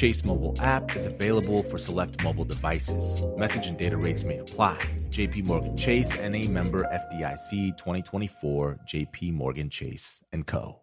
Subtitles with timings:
[0.00, 3.26] Chase mobile app is available for select mobile devices.
[3.36, 4.78] Message and data rates may apply.
[5.10, 10.80] JP Morgan Chase and a member FDIC 2024 JP Morgan Chase and Co.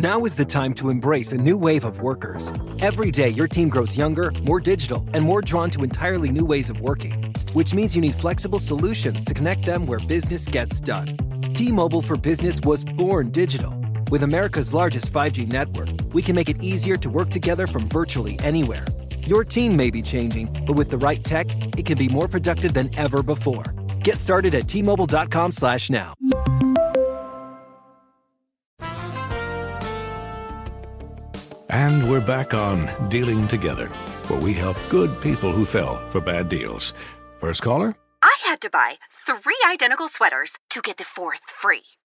[0.00, 2.52] Now is the time to embrace a new wave of workers.
[2.80, 6.68] Every day your team grows younger, more digital, and more drawn to entirely new ways
[6.68, 11.16] of working, which means you need flexible solutions to connect them where business gets done.
[11.54, 13.83] T-Mobile for Business was born digital.
[14.10, 18.38] With America's largest 5G network, we can make it easier to work together from virtually
[18.40, 18.84] anywhere.
[19.26, 21.46] Your team may be changing, but with the right tech,
[21.78, 23.64] it can be more productive than ever before.
[24.02, 26.14] Get started at T-Mobile.com slash now.
[31.70, 33.86] And we're back on Dealing Together,
[34.28, 36.92] where we help good people who fell for bad deals.
[37.38, 37.96] First caller?
[38.22, 41.82] I had to buy three identical sweaters to get the fourth free.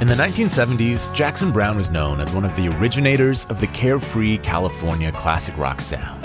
[0.00, 4.38] In the 1970s, Jackson Browne was known as one of the originators of the carefree
[4.38, 6.20] California classic rock sound.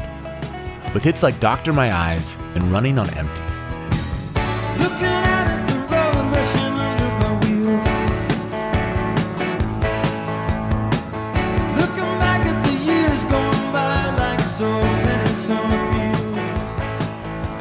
[0.92, 3.44] With hits like Doctor My Eyes and Running on Empty.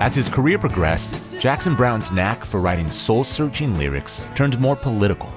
[0.00, 5.30] As his career progressed, Jackson Browne's knack for writing soul searching lyrics turned more political.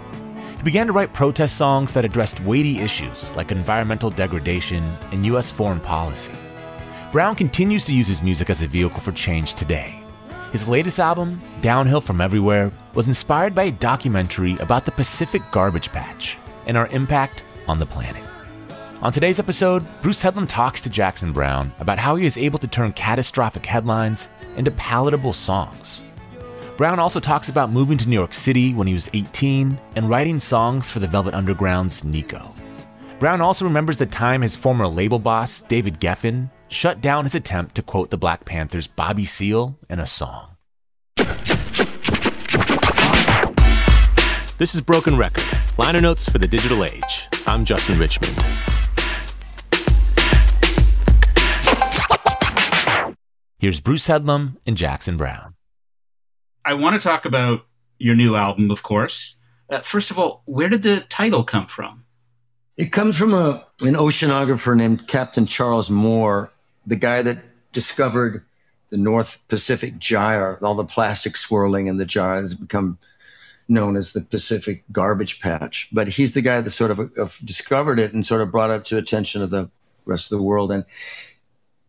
[0.61, 5.49] He began to write protest songs that addressed weighty issues like environmental degradation and U.S.
[5.49, 6.33] foreign policy.
[7.11, 9.99] Browne continues to use his music as a vehicle for change today.
[10.51, 15.91] His latest album, Downhill from Everywhere, was inspired by a documentary about the Pacific Garbage
[15.91, 18.23] Patch and our impact on the planet.
[19.01, 22.67] On today's episode, Bruce Headlam talks to Jackson Browne about how he is able to
[22.67, 26.03] turn catastrophic headlines into palatable songs.
[26.77, 30.39] Browne also talks about moving to New York City when he was 18 and writing
[30.39, 32.49] songs for the Velvet Underground's Nico.
[33.19, 37.75] Browne also remembers the time his former label boss, David Geffen, shut down his attempt
[37.75, 40.47] to quote the Black Panthers' Bobby Seale in a song.
[44.57, 45.43] This is Broken Record,
[45.77, 47.27] liner notes for the digital age.
[47.45, 48.43] I'm Justin Richmond.
[53.59, 55.53] Here's Bruce Headlam and Jackson Browne.
[56.63, 57.65] I want to talk about
[57.97, 59.35] your new album, of course.
[59.69, 62.05] Uh, first of all, where did the title come from?
[62.77, 66.51] It comes from a, an oceanographer named Captain Charles Moore,
[66.85, 67.39] the guy that
[67.71, 68.45] discovered
[68.89, 72.97] the North Pacific Gyre, all the plastic swirling in the gyre has become
[73.67, 75.87] known as the Pacific Garbage Patch.
[75.91, 78.85] But he's the guy that sort of, of discovered it and sort of brought it
[78.85, 79.69] to attention of the
[80.05, 80.71] rest of the world.
[80.71, 80.83] And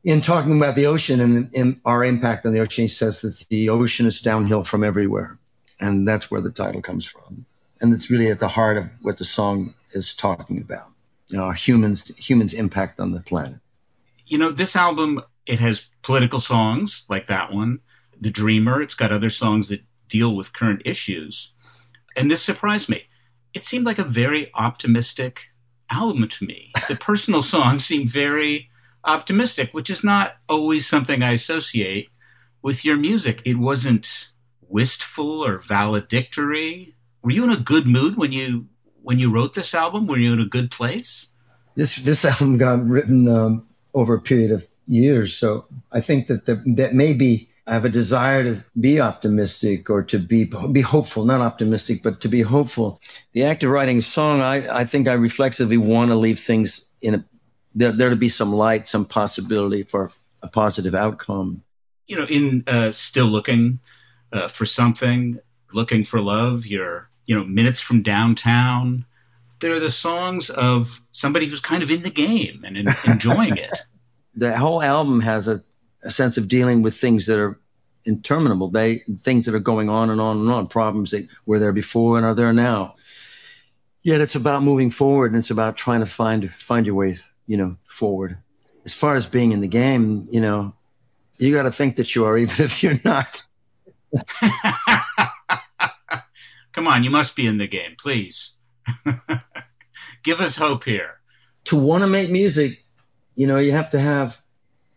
[0.05, 3.69] in talking about the ocean and, our impact on the ocean, he says that the
[3.69, 5.38] ocean is downhill from everywhere.
[5.81, 7.47] And that's where the title comes from.
[7.81, 10.88] And it's really at the heart of what the song is talking about.
[11.29, 13.61] You know, humans, humans' impact on the planet.
[14.26, 17.81] You know, this album, it has political songs like that one,
[18.21, 18.82] The Dreamer.
[18.82, 21.53] It's got other songs that deal with current issues.
[22.17, 23.05] And this surprised me.
[23.55, 25.53] It seemed like a very optimistic
[25.91, 26.73] album to me.
[26.88, 28.71] The personal songs seem very
[29.04, 32.08] optimistic, which is not always something I associate
[32.62, 33.43] with your music.
[33.44, 34.28] It wasn't
[34.69, 36.94] wistful or valedictory.
[37.22, 38.69] Were you in a good mood when you
[39.02, 40.06] when you wrote this album?
[40.06, 41.28] Were you in a good place?
[41.75, 46.46] This this album got written um, over a period of years, so I think that
[46.46, 51.25] the, that maybe I have a desire to be optimistic or to be be hopeful,
[51.25, 53.00] not optimistic, but to be hopeful.
[53.32, 56.87] The act of writing a song, I, I think I reflexively want to leave things
[57.00, 57.25] in a
[57.75, 60.11] there, there to be some light, some possibility for
[60.43, 61.63] a positive outcome.
[62.07, 63.81] You know, in uh, still looking
[64.33, 65.39] uh, for something,
[65.73, 66.67] looking for love.
[66.67, 69.07] You're you know minutes from downtown.
[69.61, 73.83] They're the songs of somebody who's kind of in the game and in, enjoying it.
[74.35, 75.61] The whole album has a
[76.05, 77.59] a sense of dealing with things that are
[78.05, 78.69] interminable.
[78.69, 80.67] They things that are going on and on and on.
[80.67, 82.97] Problems that were there before and are there now.
[84.03, 87.56] Yet it's about moving forward and it's about trying to find find your way, you
[87.56, 88.39] know, forward.
[88.85, 90.75] As far as being in the game, you know,
[91.39, 93.47] you got to think that you are, even if you're not.
[96.73, 98.53] Come on, you must be in the game, please.
[100.23, 101.19] Give us hope here.
[101.65, 102.85] To want to make music,
[103.35, 104.41] you know, you have to have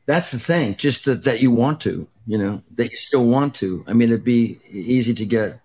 [0.06, 3.56] that's the thing, just that, that you want to, you know, that you still want
[3.56, 3.84] to.
[3.88, 5.60] I mean, it'd be easy to get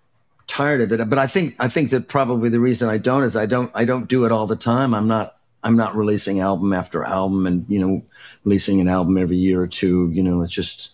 [0.47, 3.35] tired of it, but I think I think that probably the reason I don't is
[3.35, 4.93] I don't I don't do it all the time.
[4.93, 8.03] I'm not I'm not releasing album after album and you know
[8.43, 10.09] releasing an album every year or two.
[10.11, 10.93] You know, it's just.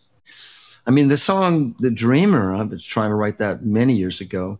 [0.85, 4.59] I mean, the song "The Dreamer." I was trying to write that many years ago,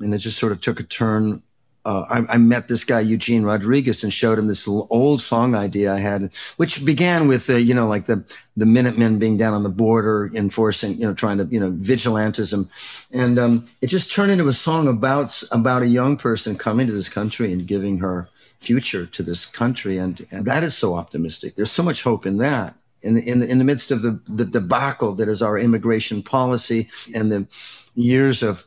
[0.00, 1.42] and it just sort of took a turn
[1.86, 5.94] uh, I, I, met this guy Eugene Rodriguez and showed him this old song idea
[5.94, 8.24] I had, which began with uh, you know like the
[8.56, 12.68] the Minutemen being down on the border, enforcing you know trying to you know vigilantism,
[13.12, 16.92] and um, it just turned into a song about about a young person coming to
[16.92, 21.54] this country and giving her future to this country, and, and that is so optimistic.
[21.54, 22.74] There's so much hope in that.
[23.02, 26.22] In the, in the, in the midst of the, the debacle that is our immigration
[26.22, 27.46] policy and the
[27.94, 28.66] years of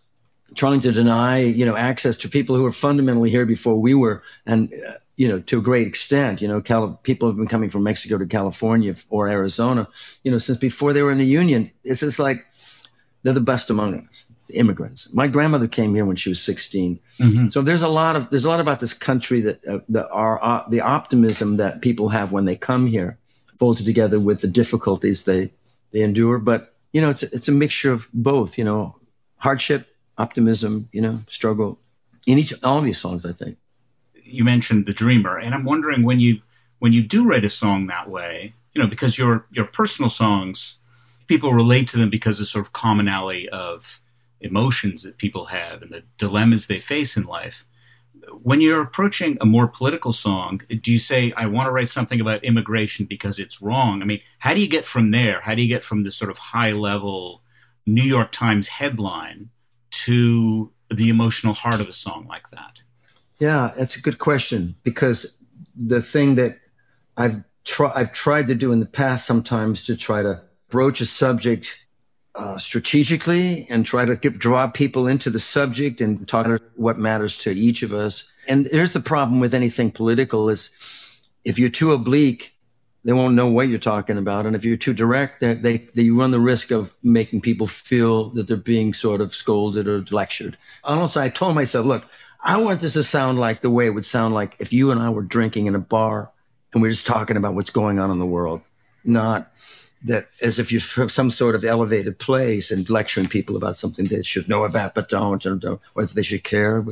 [0.56, 4.24] trying to deny, you know, access to people who were fundamentally here before we were,
[4.46, 7.70] and uh, you know, to a great extent, you know, Cal- people have been coming
[7.70, 9.88] from Mexico to California or Arizona,
[10.24, 11.72] you know, since before they were in the Union.
[11.84, 12.46] It's just like
[13.24, 15.12] they're the best among us, immigrants.
[15.13, 17.50] My grandmother came here when she was 16, mm-hmm.
[17.50, 20.40] so there's a lot of there's a lot about this country that uh, that are
[20.44, 23.18] uh, the optimism that people have when they come here,
[23.60, 25.51] folded together with the difficulties they
[25.92, 26.40] they endure.
[26.40, 28.57] But you know, it's it's a mixture of both.
[28.57, 28.96] You know,
[29.38, 29.88] hardship
[30.18, 31.80] optimism, you know, struggle
[32.28, 33.25] in each all these songs.
[33.25, 33.57] I think
[34.24, 36.42] you mentioned the dreamer, and I'm wondering when you
[36.80, 40.78] when you do write a song that way, you know, because your your personal songs,
[41.28, 44.02] people relate to them because of sort of commonality of
[44.42, 47.66] emotions that people have and the dilemmas they face in life.
[48.42, 52.22] When you're approaching a more political song, do you say, I want to write something
[52.22, 54.02] about immigration because it's wrong?
[54.02, 55.42] I mean, how do you get from there?
[55.42, 57.42] How do you get from the sort of high level
[57.88, 59.50] New York Times headline
[59.92, 62.82] to the emotional heart of a song like that?
[63.40, 65.38] Yeah, that's a good question because
[65.76, 66.60] the thing that
[67.18, 71.06] I've tried I've tried to do in the past sometimes to try to broach a
[71.06, 71.86] subject
[72.40, 76.98] uh, strategically and try to get, draw people into the subject and talk about what
[76.98, 78.32] matters to each of us.
[78.48, 80.70] And here's the problem with anything political is
[81.44, 82.56] if you're too oblique,
[83.04, 84.46] they won't know what you're talking about.
[84.46, 85.54] And if you're too direct, they,
[85.94, 90.06] they, run the risk of making people feel that they're being sort of scolded or
[90.10, 90.58] lectured.
[90.86, 92.10] Honestly, I told myself, look,
[92.42, 95.02] I want this to sound like the way it would sound like if you and
[95.02, 96.32] I were drinking in a bar
[96.74, 98.62] and we're just talking about what's going on in the world,
[99.04, 99.52] not
[100.06, 104.06] that as if you're from some sort of elevated place and lecturing people about something
[104.06, 106.83] they should know about but don't, or, or whether they should care.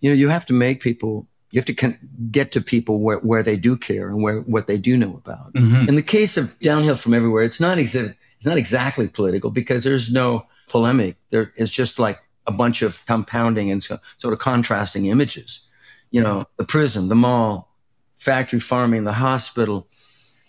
[0.00, 1.98] You know, you have to make people you have to con-
[2.30, 5.52] get to people where, where they do care and where what they do know about.
[5.54, 5.88] Mm-hmm.
[5.88, 9.84] In the case of Downhill from Everywhere, it's not exa- it's not exactly political because
[9.84, 11.16] there's no polemic.
[11.30, 15.66] There is just like a bunch of compounding and so, sort of contrasting images.
[16.10, 17.74] You know, the prison, the mall,
[18.16, 19.88] factory farming, the hospital.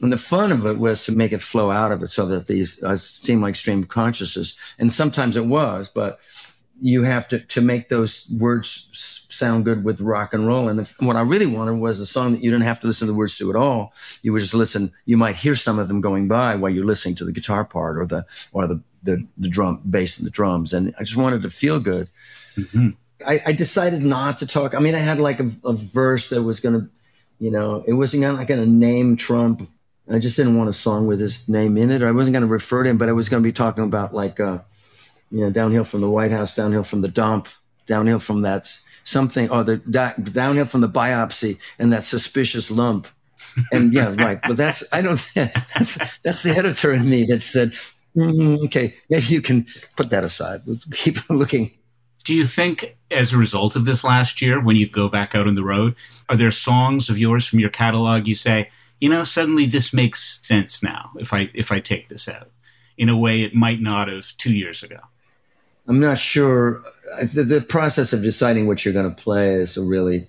[0.01, 2.47] And the fun of it was to make it flow out of it so that
[2.47, 4.55] these uh, seem like stream of consciousness.
[4.77, 6.19] And sometimes it was, but
[6.79, 10.69] you have to, to make those words sound good with rock and roll.
[10.69, 13.07] And if, what I really wanted was a song that you didn't have to listen
[13.07, 13.93] to the words to at all.
[14.21, 14.91] You would just listen.
[15.05, 17.97] You might hear some of them going by while you're listening to the guitar part
[17.97, 20.73] or the, or the, the, the drum, bass and the drums.
[20.73, 22.07] And I just wanted to feel good.
[22.55, 22.89] Mm-hmm.
[23.25, 24.75] I, I, decided not to talk.
[24.75, 26.89] I mean, I had like a, a verse that was going to,
[27.39, 29.67] you know, it wasn't gonna, going to name Trump.
[30.09, 32.01] I just didn't want a song with his name in it.
[32.01, 34.13] I wasn't going to refer to him, but I was going to be talking about
[34.13, 34.59] like, uh,
[35.29, 37.49] you know, downhill from the White House, downhill from the dump,
[37.87, 38.67] downhill from that
[39.03, 43.07] something, or the downhill from the biopsy and that suspicious lump.
[43.71, 44.39] And yeah, right.
[44.41, 47.73] But that's, I don't, that's, that's the editor in me that said,
[48.15, 50.61] mm, okay, maybe you can put that aside.
[50.65, 51.71] We'll keep looking.
[52.23, 55.47] Do you think, as a result of this last year, when you go back out
[55.47, 55.95] on the road,
[56.27, 60.45] are there songs of yours from your catalog you say, you know, suddenly this makes
[60.45, 62.51] sense now if I if I take this out?
[62.97, 64.99] in a way it might not have two years ago?
[65.87, 66.83] I'm not sure.
[67.33, 70.27] The, the process of deciding what you're going to play is a really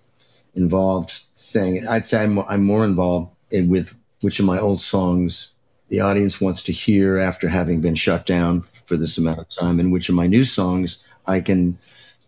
[0.55, 1.87] involved thing.
[1.89, 5.53] I'd say I'm, I'm more involved in, with which of my old songs
[5.89, 9.81] the audience wants to hear after having been shut down for this amount of time,
[9.81, 11.79] and which of my new songs I can,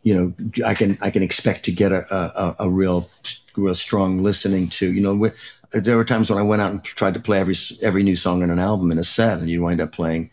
[0.02, 3.08] you know, I can I can expect to get a a, a real
[3.56, 4.90] real strong listening to.
[4.90, 5.30] You know,
[5.72, 8.42] there were times when I went out and tried to play every every new song
[8.42, 10.30] in an album in a set, and you wind up playing,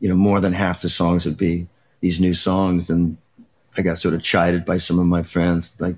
[0.00, 1.66] you know, more than half the songs would be
[2.00, 3.16] these new songs, and
[3.76, 5.96] I got sort of chided by some of my friends, like,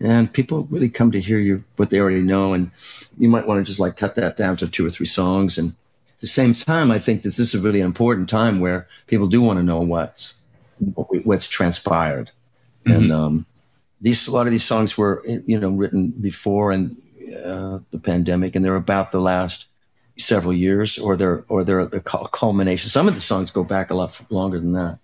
[0.00, 2.70] and people really come to hear you what they already know, and
[3.18, 5.56] you might want to just like cut that down to two or three songs.
[5.56, 5.70] And
[6.14, 9.28] at the same time, I think that this is a really important time where people
[9.28, 10.34] do want to know what's
[11.24, 12.30] what's transpired,
[12.84, 12.92] mm-hmm.
[12.92, 13.46] and um,
[14.00, 16.96] these a lot of these songs were you know written before and
[17.32, 19.66] uh, the pandemic, and they're about the last
[20.18, 22.90] several years, or they're or they're the culmination.
[22.90, 24.98] Some of the songs go back a lot longer than that.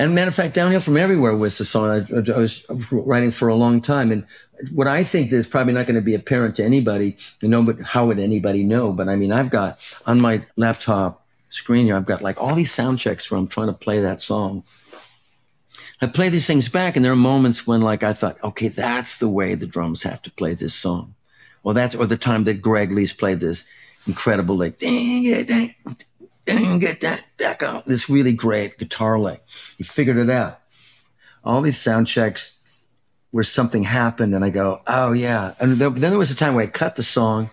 [0.00, 3.48] And matter of fact, Downhill from Everywhere was the song I, I, was writing for
[3.48, 4.10] a long time.
[4.10, 4.26] And
[4.72, 7.80] what I think is probably not going to be apparent to anybody, you know, but
[7.80, 8.94] how would anybody know?
[8.94, 12.72] But I mean, I've got on my laptop screen here, I've got like all these
[12.72, 14.64] sound checks where I'm trying to play that song.
[16.00, 19.18] I play these things back and there are moments when like I thought, okay, that's
[19.18, 21.14] the way the drums have to play this song.
[21.62, 23.66] Well, that's, or the time that Greg Leisz played this
[24.06, 24.78] incredible, that,
[27.86, 29.42] this really great guitar lick.
[29.76, 30.60] He figured it out.
[31.44, 32.54] All these sound checks
[33.30, 35.54] where something happened and I go, oh yeah.
[35.60, 37.50] And then there was a time where I cut the song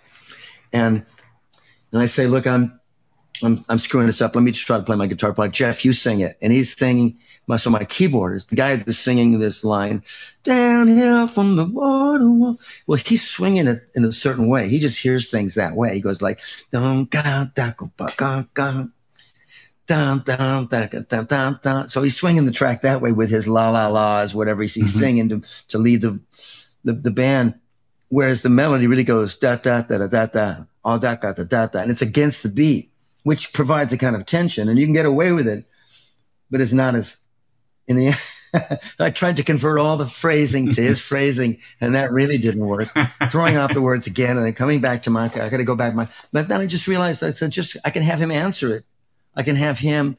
[0.73, 1.05] and,
[1.91, 2.76] and I say, look, I'm,
[3.43, 4.35] I'm, I'm screwing this up.
[4.35, 5.51] Let me just try to play my guitar part.
[5.51, 6.37] Jeff, you sing it.
[6.41, 7.17] And he's singing
[7.47, 10.03] my, so my keyboardist, the guy that's singing this line,
[10.43, 12.57] downhill from the water.
[12.87, 14.69] Well, he's swinging it in a certain way.
[14.69, 15.93] He just hears things that way.
[15.93, 16.39] He goes like,
[16.71, 17.75] don't down, down,
[20.25, 20.67] down, down,
[21.07, 21.89] down, down, down.
[21.89, 24.99] So he's swinging the track that way with his la la la's, whatever he's mm-hmm.
[24.99, 26.19] singing to, to lead the,
[26.83, 27.55] the, the band.
[28.09, 31.67] Whereas the melody really goes da da da da da da, all da da da
[31.67, 32.91] da, and it's against the beat
[33.27, 35.65] which provides a kind of tension, and you can get away with it,
[36.49, 37.19] but it's not as
[37.85, 38.17] in the
[38.99, 42.87] I tried to convert all the phrasing to his phrasing, and that really didn't work.
[43.29, 45.75] Throwing off the words again and then coming back to my, I got to go
[45.75, 48.73] back my, but then I just realized I said, just, I can have him answer
[48.73, 48.85] it.
[49.35, 50.15] I can have him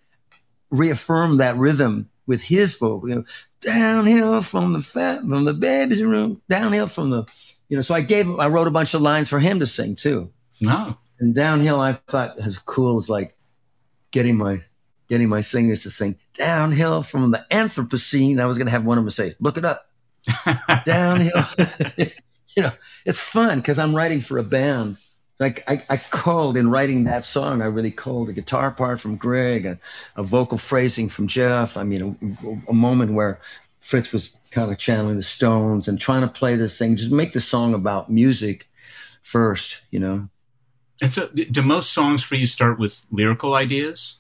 [0.68, 3.24] reaffirm that rhythm with his vocal, you know,
[3.62, 7.24] downhill from the fat, from the baby's room, downhill from the,
[7.70, 9.66] you know, so I gave him, I wrote a bunch of lines for him to
[9.66, 10.30] sing too.
[10.60, 10.98] No.
[11.20, 13.36] And downhill, I thought as cool as like
[14.10, 14.62] getting my
[15.08, 18.40] getting my singers to sing downhill from the Anthropocene.
[18.40, 19.78] I was going to have one of them say, look it up.
[20.84, 21.44] downhill.
[21.96, 22.70] you know,
[23.04, 24.98] it's fun because I'm writing for a band.
[25.40, 27.62] Like I, I called in writing that song.
[27.62, 29.78] I really called a guitar part from Greg, a,
[30.16, 31.76] a vocal phrasing from Jeff.
[31.76, 32.18] I mean,
[32.66, 33.40] a, a, moment where
[33.80, 37.32] Fritz was kind of channeling the Stones and trying to play this thing, just make
[37.32, 38.68] the song about music
[39.22, 40.28] first, you know.
[41.00, 44.18] And so, do most songs for you start with lyrical ideas?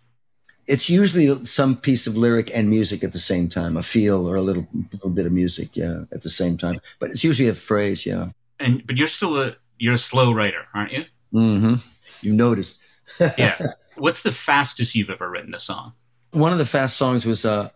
[0.68, 4.36] it's usually some piece of lyric and music at the same time, a feel or
[4.36, 6.80] a little, little bit of music, yeah, at the same time.
[6.98, 8.28] But it's usually a phrase, yeah.
[8.60, 11.04] And but you're still a you're a slow writer, aren't you?
[11.32, 11.74] Mm-hmm.
[12.20, 12.78] You noticed.
[13.38, 13.72] yeah.
[13.96, 15.94] What's the fastest you've ever written a song?
[16.32, 17.70] One of the fast songs was uh,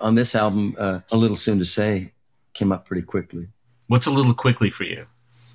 [0.00, 2.12] on this album, uh, "A Little Soon to Say,"
[2.52, 3.48] came up pretty quickly.
[3.86, 5.06] What's a little quickly for you?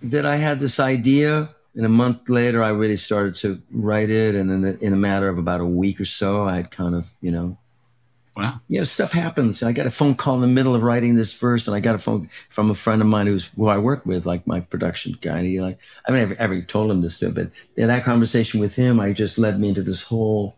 [0.02, 4.36] That I had this idea and a month later, I really started to write it.
[4.36, 7.10] And then in a matter of about a week or so, I had kind of,
[7.22, 7.58] you know,
[8.36, 9.62] wow, you know, stuff happens.
[9.62, 11.96] I got a phone call in the middle of writing this verse, and I got
[11.96, 15.18] a phone from a friend of mine who's who I work with, like my production
[15.22, 15.38] guy.
[15.38, 18.76] And he like, I mean, I've ever told him this, but in that conversation with
[18.76, 20.58] him, I just led me into this whole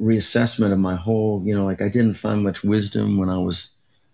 [0.00, 3.71] reassessment of my whole, you know, like I didn't find much wisdom when I was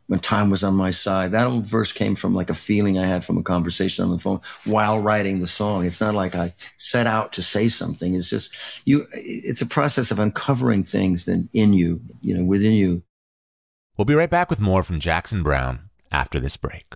[0.09, 1.33] when time was on my side.
[1.33, 4.19] That old verse came from like a feeling I had from a conversation on the
[4.19, 5.85] phone while writing the song.
[5.85, 8.15] It's not like I set out to say something.
[8.15, 12.73] It's just you, it's a process of uncovering things then in you, you know, within
[12.73, 13.03] you.
[13.97, 16.95] We'll be right back with more from Jackson Browne after this break.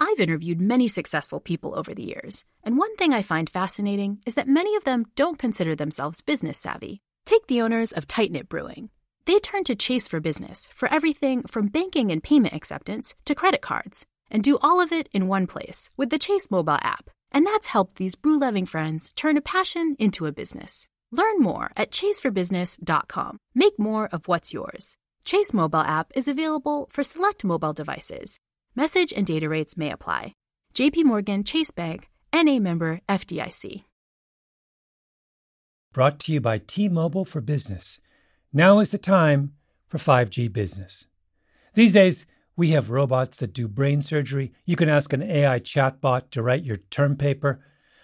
[0.00, 4.34] I've interviewed many successful people over the years, and one thing I find fascinating is
[4.34, 7.00] that many of them don't consider themselves business savvy.
[7.26, 8.90] Take the owners of Tight Knit Brewing.
[9.28, 13.60] They turn to Chase for Business for everything from banking and payment acceptance to credit
[13.60, 17.10] cards, and do all of it in one place with the Chase mobile app.
[17.30, 20.88] And that's helped these brew loving friends turn a passion into a business.
[21.12, 23.36] Learn more at chaseforbusiness.com.
[23.54, 24.96] Make more of what's yours.
[25.26, 28.40] Chase mobile app is available for select mobile devices.
[28.74, 30.32] Message and data rates may apply.
[30.74, 33.84] JP Morgan Chase Bank, NA member FDIC.
[35.92, 38.00] brought to you by T Mobile for Business.
[38.52, 39.52] Now is the time
[39.86, 41.04] for 5G business.
[41.74, 42.24] These days,
[42.56, 44.54] we have robots that do brain surgery.
[44.64, 47.60] You can ask an AI chatbot to write your term paper.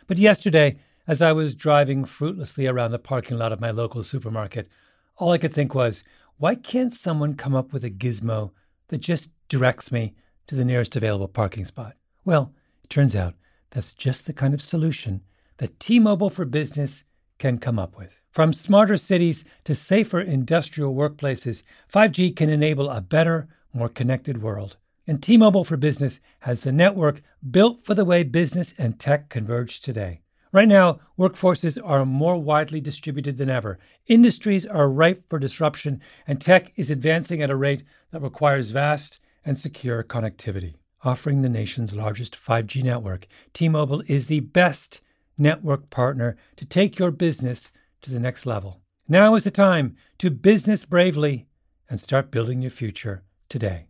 [0.07, 4.69] But yesterday, as I was driving fruitlessly around the parking lot of my local supermarket,
[5.17, 6.05] all I could think was,
[6.37, 8.51] why can't someone come up with a gizmo
[8.89, 10.15] that just directs me
[10.47, 11.97] to the nearest available parking spot?
[12.25, 13.35] Well, it turns out
[13.71, 15.23] that's just the kind of solution
[15.57, 17.05] that T Mobile for Business
[17.39, 18.21] can come up with.
[18.35, 21.63] From smarter cities to safer industrial workplaces,
[21.93, 24.77] 5G can enable a better, more connected world.
[25.07, 29.29] And T Mobile for Business has the network built for the way business and tech
[29.29, 30.23] converge today.
[30.51, 33.79] Right now, workforces are more widely distributed than ever.
[34.09, 39.21] Industries are ripe for disruption, and tech is advancing at a rate that requires vast
[39.45, 40.75] and secure connectivity.
[41.05, 45.03] Offering the nation's largest 5G network, T Mobile is the best
[45.39, 47.71] network partner to take your business
[48.05, 48.81] to the next level.
[49.09, 51.47] Now is the time to business bravely
[51.91, 53.87] and start building your future today.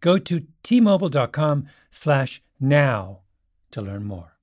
[0.00, 3.20] Go to tmobile.com slash now
[3.70, 4.38] to learn more.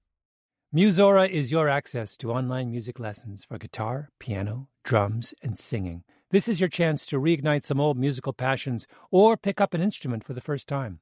[0.74, 6.04] Musora is your access to online music lessons for guitar, piano, drums, and singing.
[6.30, 10.26] This is your chance to reignite some old musical passions or pick up an instrument
[10.26, 11.00] for the first time.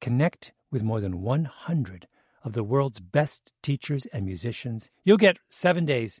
[0.00, 2.06] Connect with more than 100
[2.44, 4.90] of the world's best teachers and musicians.
[5.04, 6.20] You'll get seven days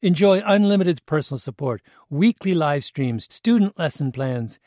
[0.00, 4.60] Enjoy unlimited personal support, weekly live streams, student lesson plans.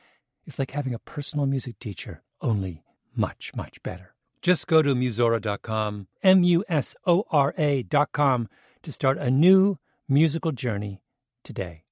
[0.45, 2.83] It's like having a personal music teacher, only
[3.15, 4.13] much, much better.
[4.41, 8.49] Just go to Musora.com, M U S O R A.com,
[8.83, 9.77] to start a new
[10.09, 11.01] musical journey
[11.45, 11.85] today.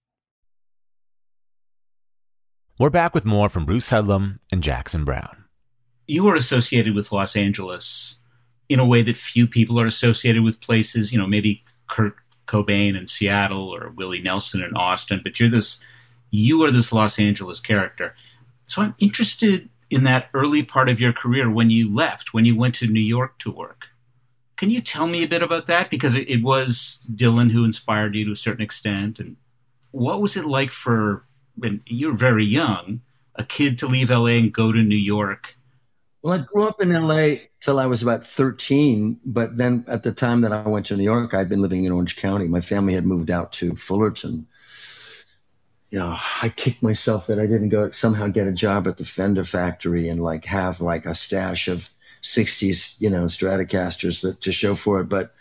[2.78, 5.46] We're back with more from Bruce Headlam and Jackson Browne.
[6.08, 8.18] You are associated with Los Angeles
[8.68, 12.16] in a way that few people are associated with places, you know, maybe Kurt
[12.50, 15.80] Cobain in Seattle or Willie Nelson in Austin, but you're this,
[16.32, 18.16] you are this Los Angeles character.
[18.66, 22.56] So I'm interested in that early part of your career when you left, when you
[22.56, 23.90] went to New York to work.
[24.58, 25.90] Can you tell me a bit about that?
[25.90, 29.20] Because it, it was Dylan who inspired you to a certain extent.
[29.20, 29.38] And
[29.92, 31.24] what was it like for,
[31.56, 33.02] when you're very young,
[33.36, 35.56] a kid to leave LA and go to New York?
[36.22, 39.20] Well, I grew up in LA till I was about 13.
[39.26, 41.92] But then at the time that I went to New York, I'd been living in
[41.92, 42.48] Orange County.
[42.48, 44.48] My family had moved out to Fullerton
[45.92, 49.06] you know, I kicked myself that I didn't go somehow get a job at the
[49.06, 51.90] Fender factory and like have like a stash of
[52.22, 55.06] 60s, you know, Stratocasters that, to show for it.
[55.06, 55.34] But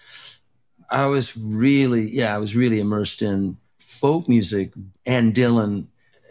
[0.91, 4.73] I was really, yeah, I was really immersed in folk music
[5.05, 5.87] and Dylan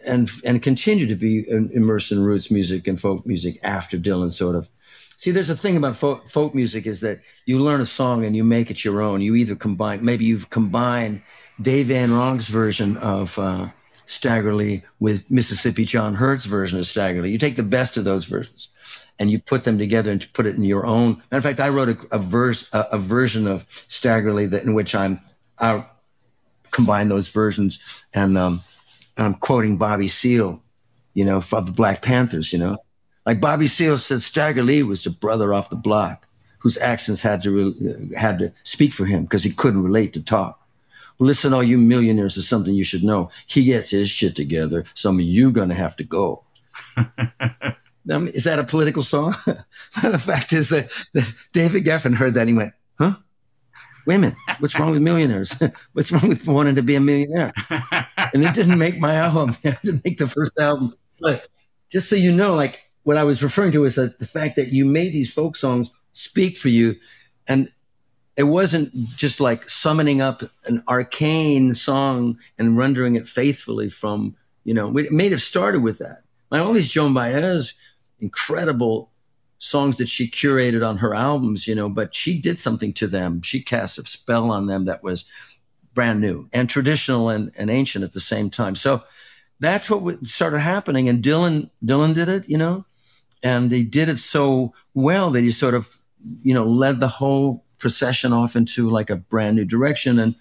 [0.06, 4.56] and, and continue to be immersed in roots music and folk music after Dylan sort
[4.56, 4.68] of.
[5.18, 8.36] See, there's a thing about folk, folk music is that you learn a song and
[8.36, 9.20] you make it your own.
[9.20, 11.22] You either combine, maybe you've combined
[11.60, 13.70] Dave Van Ronk's version of, uh,
[14.06, 17.32] Stagger Lee with Mississippi John Hurt's version of Stagger Lee.
[17.32, 18.68] You take the best of those versions
[19.18, 21.20] and you put them together and put it in your own.
[21.32, 24.62] Matter of fact, I wrote a, a verse, a, a, version of Stagger Lee that
[24.62, 25.20] in which I'm,
[25.58, 25.84] I
[26.70, 28.62] combine those versions and, um,
[29.16, 30.62] I'm quoting Bobby Seale,
[31.12, 32.78] you know, of the Black Panthers, you know,
[33.28, 36.26] like Bobby Seale said, Stagger Lee was the brother off the block
[36.60, 40.24] whose actions had to, re- had to speak for him because he couldn't relate to
[40.24, 40.66] talk.
[41.18, 43.30] Listen, all you millionaires, is something you should know.
[43.46, 44.86] He gets his shit together.
[44.94, 46.44] Some of you gonna have to go.
[46.96, 47.74] I
[48.06, 49.36] mean, is that a political song?
[49.44, 53.16] the fact is that, that David Geffen heard that and he went, huh?
[54.06, 54.38] Wait a minute.
[54.58, 55.52] What's wrong with millionaires?
[55.92, 57.52] What's wrong with wanting to be a millionaire?
[58.32, 59.54] And it didn't make my album.
[59.62, 60.94] It didn't make the first album.
[61.20, 61.46] But
[61.90, 64.68] just so you know, like what I was referring to is that the fact that
[64.68, 66.96] you made these folk songs speak for you.
[67.46, 67.72] And
[68.36, 74.74] it wasn't just like summoning up an arcane song and rendering it faithfully from, you
[74.74, 76.18] know, it may have started with that.
[76.52, 77.72] Not only is Joan Baez
[78.20, 79.10] incredible
[79.58, 83.40] songs that she curated on her albums, you know, but she did something to them.
[83.40, 85.24] She cast a spell on them that was
[85.94, 88.74] brand new and traditional and, and ancient at the same time.
[88.74, 89.02] So
[89.60, 91.08] that's what started happening.
[91.08, 92.84] And Dylan, Dylan did it, you know,
[93.42, 95.96] and he did it so well that he sort of,
[96.42, 100.18] you know, led the whole procession off into like a brand new direction.
[100.18, 100.34] And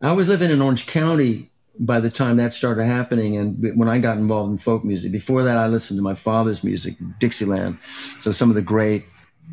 [0.00, 3.98] I was living in Orange County by the time that started happening, and when I
[3.98, 7.78] got involved in folk music, before that, I listened to my father's music, Dixieland.
[8.20, 9.06] So some of the great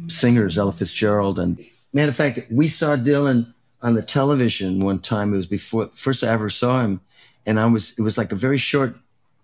[0.10, 5.34] singers, Ella Fitzgerald, and matter of fact, we saw Dylan on the television one time.
[5.34, 7.00] It was before first I ever saw him,
[7.46, 8.98] and I was it was like a very short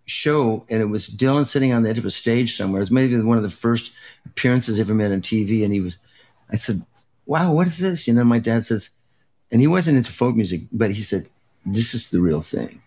[0.05, 2.81] show, and it was Dylan sitting on the edge of a stage somewhere.
[2.81, 3.93] It was maybe one of the first
[4.25, 5.97] appearances ever made on TV, and he was.
[6.49, 6.85] I said,
[7.25, 8.91] "Wow, what is this?" You know, my dad says,
[9.51, 11.29] and he wasn't into folk music, but he said,
[11.65, 12.81] "This is the real thing.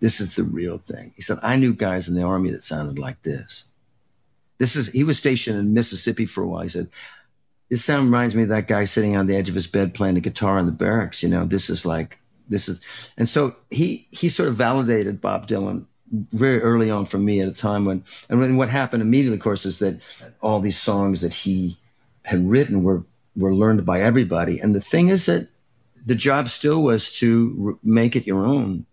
[0.00, 2.98] This is the real thing." He said, "I knew guys in the army that sounded
[2.98, 3.64] like this."
[4.58, 6.62] This is he was stationed in Mississippi for a while.
[6.62, 6.88] He said,
[7.68, 10.14] "This sound reminds me of that guy sitting on the edge of his bed playing
[10.14, 12.80] the guitar in the barracks." You know, this is like this is,
[13.18, 17.48] and so he he sort of validated Bob Dylan very early on for me at
[17.48, 20.00] a time when, and when what happened immediately, of course, is that
[20.40, 21.78] all these songs that he
[22.24, 23.04] had written were,
[23.36, 24.58] were learned by everybody.
[24.58, 25.48] And the thing is that
[26.06, 28.86] the job still was to make it your own.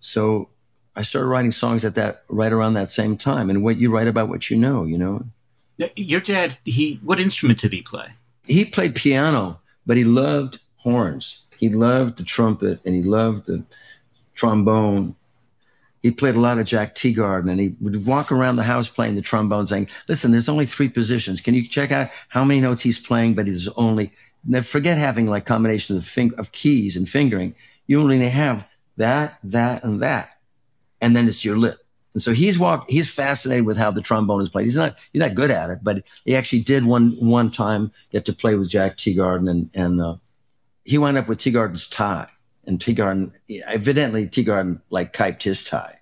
[0.00, 0.50] So
[0.94, 3.50] I started writing songs at that, right around that same time.
[3.50, 5.24] And what you write about what you know, you know?
[5.94, 8.14] Your dad, he, what instrument did he play?
[8.44, 11.42] He played piano, but he loved horns.
[11.58, 13.64] He loved the trumpet and he loved the
[14.34, 15.16] trombone
[16.06, 19.16] he played a lot of Jack Teagarden and he would walk around the house playing
[19.16, 21.40] the trombone saying, listen, there's only three positions.
[21.40, 23.34] Can you check out how many notes he's playing?
[23.34, 24.12] But he's only,
[24.62, 27.56] forget having like combinations of, fing- of keys and fingering.
[27.88, 30.38] You only have that, that, and that.
[31.00, 31.78] And then it's your lip.
[32.14, 34.66] And so he's walk, he's fascinated with how the trombone is played.
[34.66, 38.24] He's not, he's not good at it, but he actually did one, one time get
[38.26, 40.16] to play with Jack Teagarden and, and, uh,
[40.84, 42.28] he wound up with Teagarden's tie
[42.64, 43.32] and Teagarden,
[43.66, 45.95] evidently Teagarden like kiped his tie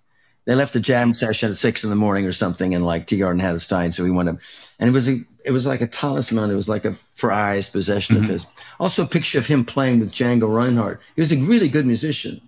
[0.44, 3.40] they left a jam session at six in the morning or something, and like Teagarden
[3.40, 4.36] had his tie, so he went up,
[4.78, 6.50] and it was a it was like a talisman.
[6.50, 8.24] It was like a prized possession mm-hmm.
[8.24, 8.46] of his.
[8.78, 11.00] Also, a picture of him playing with Django Reinhardt.
[11.14, 12.40] He was a really good musician,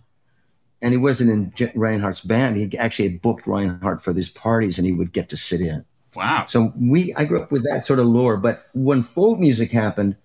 [0.82, 2.56] and he wasn't in J- Reinhardt's band.
[2.56, 5.84] He actually had booked Reinhardt for these parties, and he would get to sit in.
[6.14, 6.44] Wow!
[6.46, 10.16] So we I grew up with that sort of lore, but when folk music happened,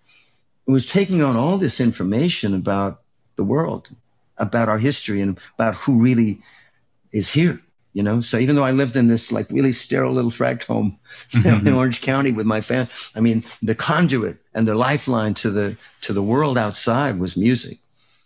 [0.67, 3.01] it was taking on all this information about
[3.37, 3.89] the world,
[4.37, 6.41] about our history, and about who really
[7.11, 7.61] is here.
[7.93, 10.97] You know, so even though I lived in this like really sterile little tract home
[11.31, 11.75] you know, in mm-hmm.
[11.75, 16.13] Orange County with my family, I mean, the conduit and the lifeline to the to
[16.13, 17.79] the world outside was music.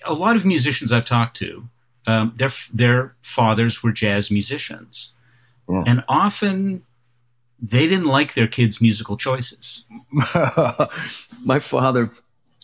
[0.05, 1.67] A lot of musicians I've talked to,
[2.05, 5.11] um, their their fathers were jazz musicians,
[5.67, 5.83] yeah.
[5.87, 6.83] and often
[7.59, 9.83] they didn't like their kids' musical choices.
[11.43, 12.11] my father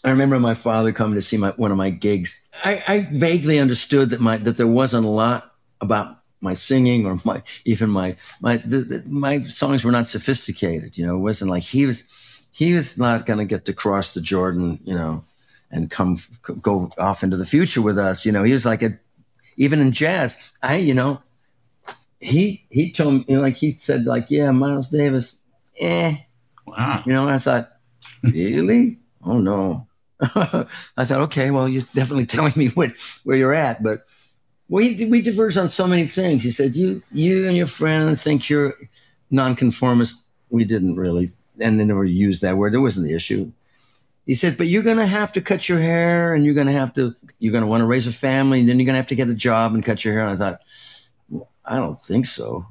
[0.03, 2.47] I remember my father coming to see my, one of my gigs.
[2.63, 5.50] I, I, vaguely understood that my that there wasn't a lot
[5.81, 10.97] about my singing or my even my my the, the, my songs were not sophisticated.
[10.97, 12.07] You know, it wasn't like he was
[12.51, 15.23] he was not going to get to cross the Jordan, you know,
[15.69, 16.17] and come
[16.61, 18.25] go off into the future with us.
[18.25, 18.99] You know, he was like a
[19.57, 20.37] even in jazz.
[20.61, 21.21] I you know
[22.19, 25.41] he he told me you know, like he said like yeah Miles Davis,
[25.79, 26.17] eh.
[26.65, 27.03] Wow.
[27.05, 27.71] You know, I thought
[28.23, 29.87] really oh no.
[30.21, 32.91] I thought, okay, well, you're definitely telling me what,
[33.23, 34.05] where you're at, but
[34.71, 36.43] we we diverge on so many things.
[36.43, 38.73] He said, "You you and your friend think you're
[39.29, 41.27] nonconformist." We didn't really,
[41.59, 42.73] and they never used that word.
[42.73, 43.51] There wasn't the issue.
[44.25, 46.73] He said, "But you're going to have to cut your hair, and you're going to
[46.73, 49.03] have to you're going to want to raise a family, and then you're going to
[49.03, 50.61] have to get a job and cut your hair." And I thought,
[51.29, 52.65] well, I don't think so.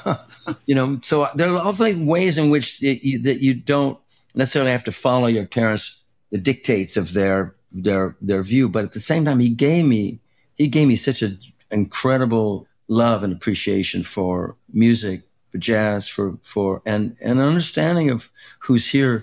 [0.66, 3.98] you know, so there are all the ways in which you, that you don't
[4.34, 8.92] necessarily have to follow your parents' the dictates of their their their view, but at
[8.92, 10.20] the same time, he gave me
[10.56, 11.38] he gave me such an
[11.70, 18.90] incredible love and appreciation for music, for jazz, for for and an understanding of who's
[18.90, 19.16] here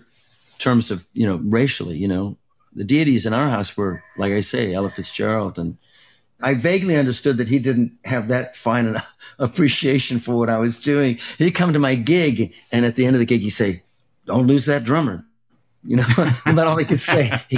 [0.54, 1.98] in terms of you know racially.
[1.98, 2.38] You know,
[2.74, 5.78] the deities in our house were like I say, Ella Fitzgerald, and
[6.42, 8.98] I vaguely understood that he didn't have that fine an
[9.40, 11.20] appreciation for what I was doing.
[11.38, 13.84] He'd come to my gig, and at the end of the gig, he'd say,
[14.26, 15.26] "Don't lose that drummer."
[15.84, 16.06] You know,
[16.46, 17.32] about all he could say.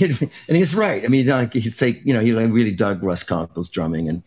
[0.00, 1.04] and he's right.
[1.04, 4.08] I mean, like he'd say, you know, he really dug Russ Kunkel's drumming.
[4.08, 4.22] And,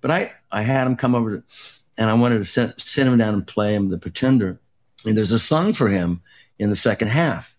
[0.00, 1.42] but I, I had him come over to,
[1.96, 4.60] and I wanted to sit, sit him down and play him the Pretender.
[5.06, 6.22] And there's a song for him
[6.58, 7.56] in the second half.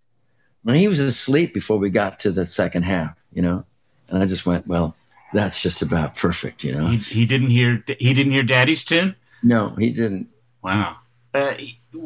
[0.65, 3.65] And he was asleep before we got to the second half, you know?
[4.07, 4.95] And I just went, well,
[5.33, 6.87] that's just about perfect, you know?
[6.87, 9.15] He, he didn't hear, he didn't hear daddy's tune?
[9.41, 10.29] No, he didn't.
[10.63, 10.97] Wow.
[11.33, 11.55] Uh,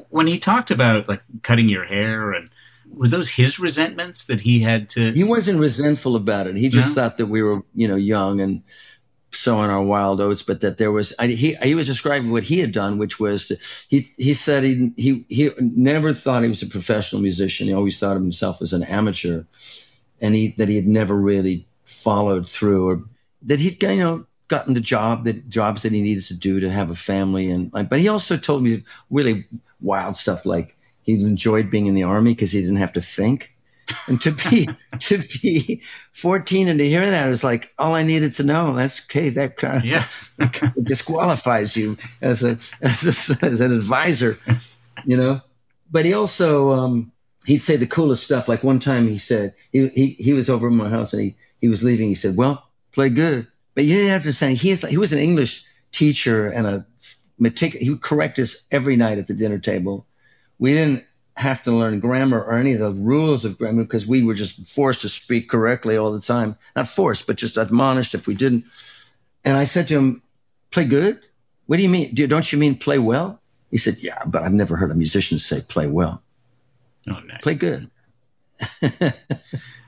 [0.10, 2.50] when he talked about like cutting your hair and
[2.90, 6.56] were those his resentments that he had to he wasn't resentful about it.
[6.56, 6.94] He just no?
[6.96, 8.64] thought that we were you know young and
[9.34, 12.60] sowing our wild oats but that there was I, he he was describing what he
[12.60, 16.64] had done which was to, he he said he he he never thought he was
[16.64, 17.68] a professional musician.
[17.68, 19.44] He always thought of himself as an amateur
[20.22, 23.04] and he that he had never really followed through or
[23.42, 26.70] that he'd you know gotten the job that jobs that he needed to do to
[26.70, 27.50] have a family.
[27.50, 29.46] And but he also told me really
[29.82, 33.56] wild stuff like he enjoyed being in the army because he didn't have to think
[34.08, 34.68] and to be
[35.00, 35.82] to be
[36.14, 38.74] 14 and to hear that was like all I needed to know.
[38.74, 39.30] That's okay.
[39.30, 40.06] That kind of, yeah.
[40.38, 44.40] that kind of disqualifies you as a, as a as an advisor,
[45.06, 45.42] you know.
[45.90, 47.12] But he also um,
[47.46, 48.48] he'd say the coolest stuff.
[48.48, 51.36] Like one time he said he he he was over at my house and he
[51.62, 52.10] he was leaving.
[52.10, 54.56] He said, "Well, play good," but you didn't have to say.
[54.56, 56.86] He is like, he was an English teacher and a
[57.40, 57.84] meticulous.
[57.84, 60.06] He would correct us every night at the dinner table.
[60.60, 64.24] We didn't have to learn grammar or any of the rules of grammar because we
[64.24, 66.56] were just forced to speak correctly all the time.
[66.76, 68.66] Not forced, but just admonished if we didn't.
[69.46, 70.24] And I said to him,
[70.72, 71.20] play good?
[71.68, 72.16] What do you mean?
[72.16, 73.40] Don't you mean play well?
[73.70, 76.24] He said, yeah, but I've never heard a musician say play well.
[77.10, 77.42] Oh, nice.
[77.42, 77.90] Play good.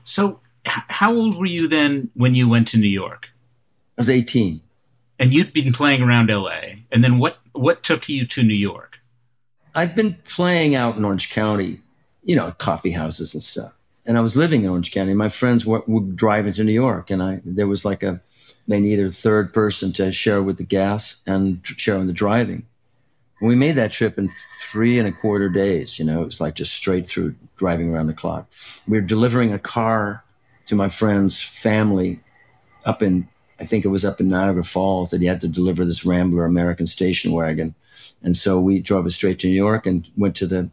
[0.04, 3.30] so how old were you then when you went to New York?
[3.98, 4.60] I was 18.
[5.18, 6.60] And you'd been playing around LA.
[6.90, 9.00] And then what, what took you to New York?
[9.74, 11.80] I'd been playing out in Orange County,
[12.24, 13.72] you know, coffee houses and stuff.
[14.06, 15.14] And I was living in Orange County.
[15.14, 18.20] My friends were, would drive into New York, and I there was like a
[18.66, 22.66] they needed a third person to share with the gas and share in the driving.
[23.40, 24.30] And we made that trip in
[24.70, 25.98] three and a quarter days.
[25.98, 28.50] You know, it was like just straight through driving around the clock.
[28.86, 30.24] We were delivering a car
[30.66, 32.20] to my friend's family
[32.84, 33.28] up in
[33.60, 36.44] I think it was up in Niagara Falls that he had to deliver this Rambler
[36.44, 37.74] American station wagon
[38.22, 40.70] and so we drove it straight to New York and went to the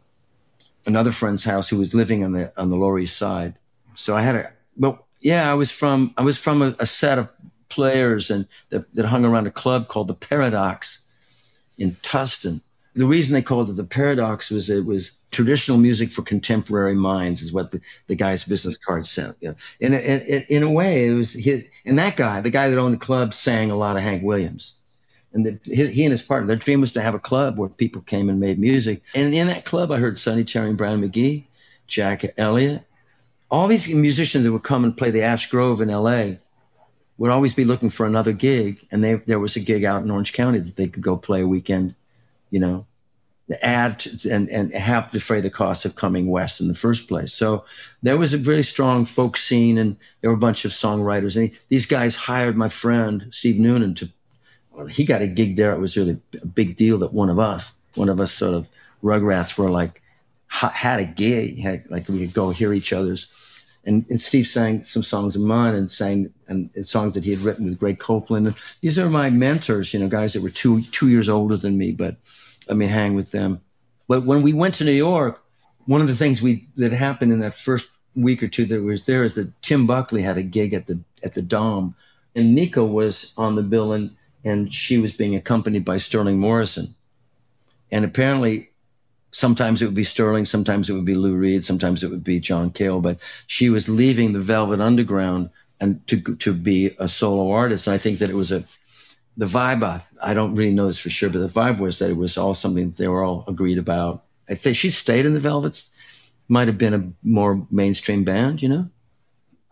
[0.86, 3.54] another friend's house who was living on the on the Lower East Side.
[3.94, 7.18] So I had a well, yeah, I was from I was from a, a set
[7.18, 7.28] of
[7.68, 11.04] players and that, that hung around a club called the Paradox
[11.76, 12.60] in Tustin.
[12.98, 17.42] The reason they called it the Paradox was it was traditional music for contemporary minds
[17.42, 19.34] is what the, the guy's business card said.
[19.40, 19.52] Yeah.
[19.80, 22.94] In, in, in a way, it was his, and that guy, the guy that owned
[22.94, 24.74] the club sang a lot of Hank Williams
[25.32, 27.68] and the, his, he and his partner, their dream was to have a club where
[27.68, 29.02] people came and made music.
[29.14, 31.44] And in that club, I heard Sonny Terry and Brownie McGhee,
[31.86, 32.82] Jack Elliott,
[33.50, 36.38] all these musicians that would come and play the Ash Grove in L.A.
[37.16, 40.10] would always be looking for another gig, and they, there was a gig out in
[40.10, 41.94] Orange County that they could go play a weekend,
[42.50, 42.86] you know,
[43.62, 47.32] add and and have to defray the cost of coming west in the first place.
[47.32, 47.64] So
[48.02, 51.48] there was a really strong folk scene, and there were a bunch of songwriters, and
[51.48, 54.10] he, these guys hired my friend Steve Noonan to
[54.90, 55.72] he got a gig there.
[55.72, 58.68] It was really a big deal that one of us, one of us sort of
[59.02, 60.02] rugrats were like,
[60.48, 63.26] had a gig, had, like we could go hear each other's.
[63.84, 67.30] And, and, Steve sang some songs of mine and sang and, and, songs that he
[67.30, 68.46] had written with Greg Copeland.
[68.46, 71.78] And these are my mentors, you know, guys that were two two years older than
[71.78, 72.16] me, but
[72.68, 73.60] let me hang with them.
[74.06, 75.42] But when we went to New York,
[75.86, 79.06] one of the things we that happened in that first week or two that was
[79.06, 81.94] there is that Tim Buckley had a gig at the at the Dome,
[82.34, 86.94] and Nico was on the bill, and and she was being accompanied by Sterling Morrison.
[87.90, 88.70] And apparently,
[89.30, 92.40] sometimes it would be Sterling, sometimes it would be Lou Reed, sometimes it would be
[92.40, 95.50] John Cale, but she was leaving the Velvet Underground
[95.80, 97.86] and to to be a solo artist.
[97.86, 98.64] And I think that it was a
[99.38, 99.82] the vibe.
[99.82, 102.36] I, I don't really know this for sure, but the vibe was that it was
[102.36, 104.24] all something they were all agreed about.
[104.50, 105.88] I say she stayed in the Velvets.
[106.48, 108.90] Might have been a more mainstream band, you know.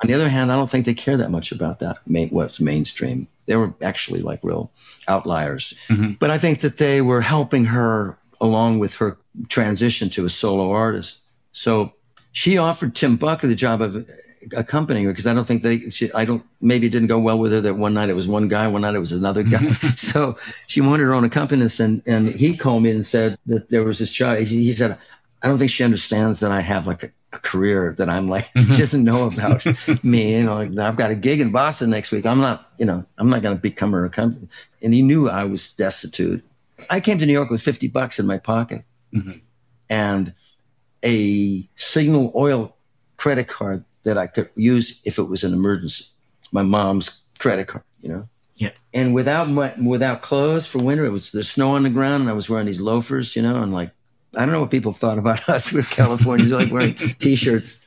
[0.03, 1.99] On the other hand, I don't think they care that much about that.
[2.07, 3.29] What's mainstream?
[3.47, 4.71] They were actually like real
[5.09, 5.75] outliers.
[5.89, 6.13] Mm-hmm.
[6.19, 9.17] But I think that they were helping her along with her
[9.49, 11.21] transition to a solo artist.
[11.53, 11.95] So
[12.31, 14.07] she offered Tim Buckley the job of
[14.55, 17.39] accompanying her because I don't think they, she, I don't, maybe it didn't go well
[17.39, 19.73] with her that one night it was one guy, one night it was another guy.
[19.97, 23.85] so she wanted her own accompanist and, and he called me and said that there
[23.85, 24.39] was this job.
[24.39, 24.99] He said,
[25.43, 28.47] I don't think she understands that I have like a, a career that I'm like
[28.55, 28.75] mm-hmm.
[28.75, 29.65] doesn't know about
[30.05, 30.37] me.
[30.37, 32.27] You know, like, I've got a gig in Boston next week.
[32.27, 34.53] I'm not, you know, I'm not going to become her accompanist.
[34.83, 36.45] And he knew I was destitute.
[36.91, 39.39] I came to New York with 50 bucks in my pocket mm-hmm.
[39.89, 40.35] and
[41.05, 42.77] a Signal Oil
[43.17, 46.07] credit card that I could use if it was an emergency.
[46.53, 48.29] My mom's credit card, you know.
[48.55, 48.71] Yeah.
[48.95, 52.31] And without my, without clothes for winter, it was there's snow on the ground, and
[52.31, 53.91] I was wearing these loafers, you know, and like
[54.35, 55.73] I don't know what people thought about us.
[55.73, 57.81] We're Californians, like wearing t-shirts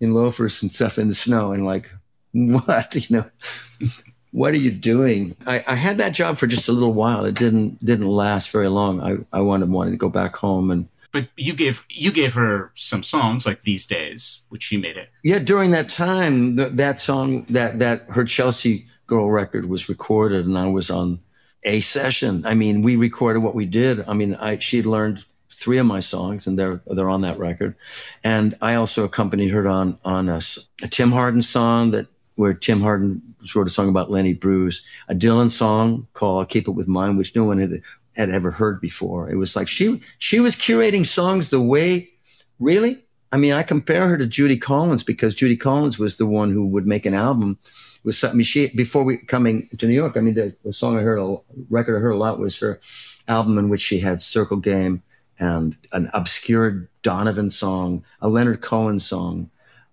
[0.00, 1.90] and loafers and stuff in the snow, and like,
[2.32, 2.94] what?
[2.94, 3.90] You know,
[4.30, 5.36] what are you doing?
[5.44, 7.24] I, I had that job for just a little while.
[7.24, 9.00] It didn't didn't last very long.
[9.02, 10.88] I I wanted wanted to go back home and.
[11.14, 15.10] But you gave you gave her some songs like these days, which she made it.
[15.22, 20.44] Yeah, during that time, th- that song that that her Chelsea Girl record was recorded,
[20.44, 21.20] and I was on
[21.62, 22.44] a session.
[22.44, 24.04] I mean, we recorded what we did.
[24.08, 27.76] I mean, I she'd learned three of my songs, and they're they're on that record.
[28.24, 30.40] And I also accompanied her on on a,
[30.82, 33.22] a Tim Hardin song that where Tim Hardin
[33.54, 37.36] wrote a song about Lenny Bruce, a Dylan song called "Keep It With Mine," which
[37.36, 37.82] no one had
[38.14, 39.28] had ever heard before.
[39.28, 42.10] It was like she she was curating songs the way,
[42.58, 42.98] really.
[43.32, 46.66] I mean, I compare her to Judy Collins because Judy Collins was the one who
[46.68, 47.58] would make an album
[48.04, 48.42] with something.
[48.42, 50.16] She before we coming to New York.
[50.16, 51.36] I mean, the, the song I heard, a
[51.68, 52.80] record I heard a lot was her
[53.26, 55.02] album in which she had Circle Game
[55.38, 59.50] and an obscure Donovan song, a Leonard Cohen song,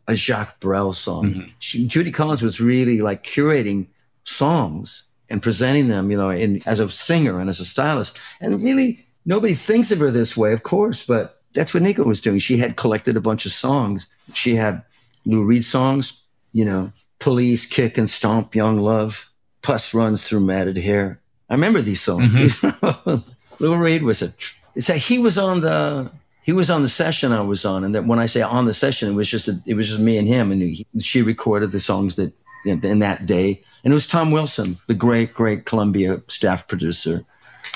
[0.08, 1.26] a Jacques Brel song.
[1.26, 1.50] Mm-hmm.
[1.60, 3.88] She, Judy Collins was really like curating
[4.24, 8.18] songs and presenting them, you know, in, as a singer and as a stylist.
[8.40, 12.22] And really, nobody thinks of her this way, of course, but that's what Nico was
[12.22, 12.40] doing.
[12.40, 14.10] She had collected a bunch of songs.
[14.34, 14.84] She had
[15.26, 16.22] Lou Reed songs,
[16.54, 21.20] you know, Police, Kick and Stomp, Young Love, Puss Runs Through Matted Hair.
[21.50, 22.32] I remember these songs.
[22.34, 23.64] Mm-hmm.
[23.64, 24.34] Lou Reed was a,
[24.76, 26.12] it's a, he was on the,
[26.44, 27.84] he was on the session I was on.
[27.84, 30.00] And that when I say on the session, it was just, a, it was just
[30.00, 30.52] me and him.
[30.52, 32.34] And he, she recorded the songs that
[32.66, 33.62] in, in that day.
[33.84, 37.26] And it was Tom Wilson, the great, great Columbia staff producer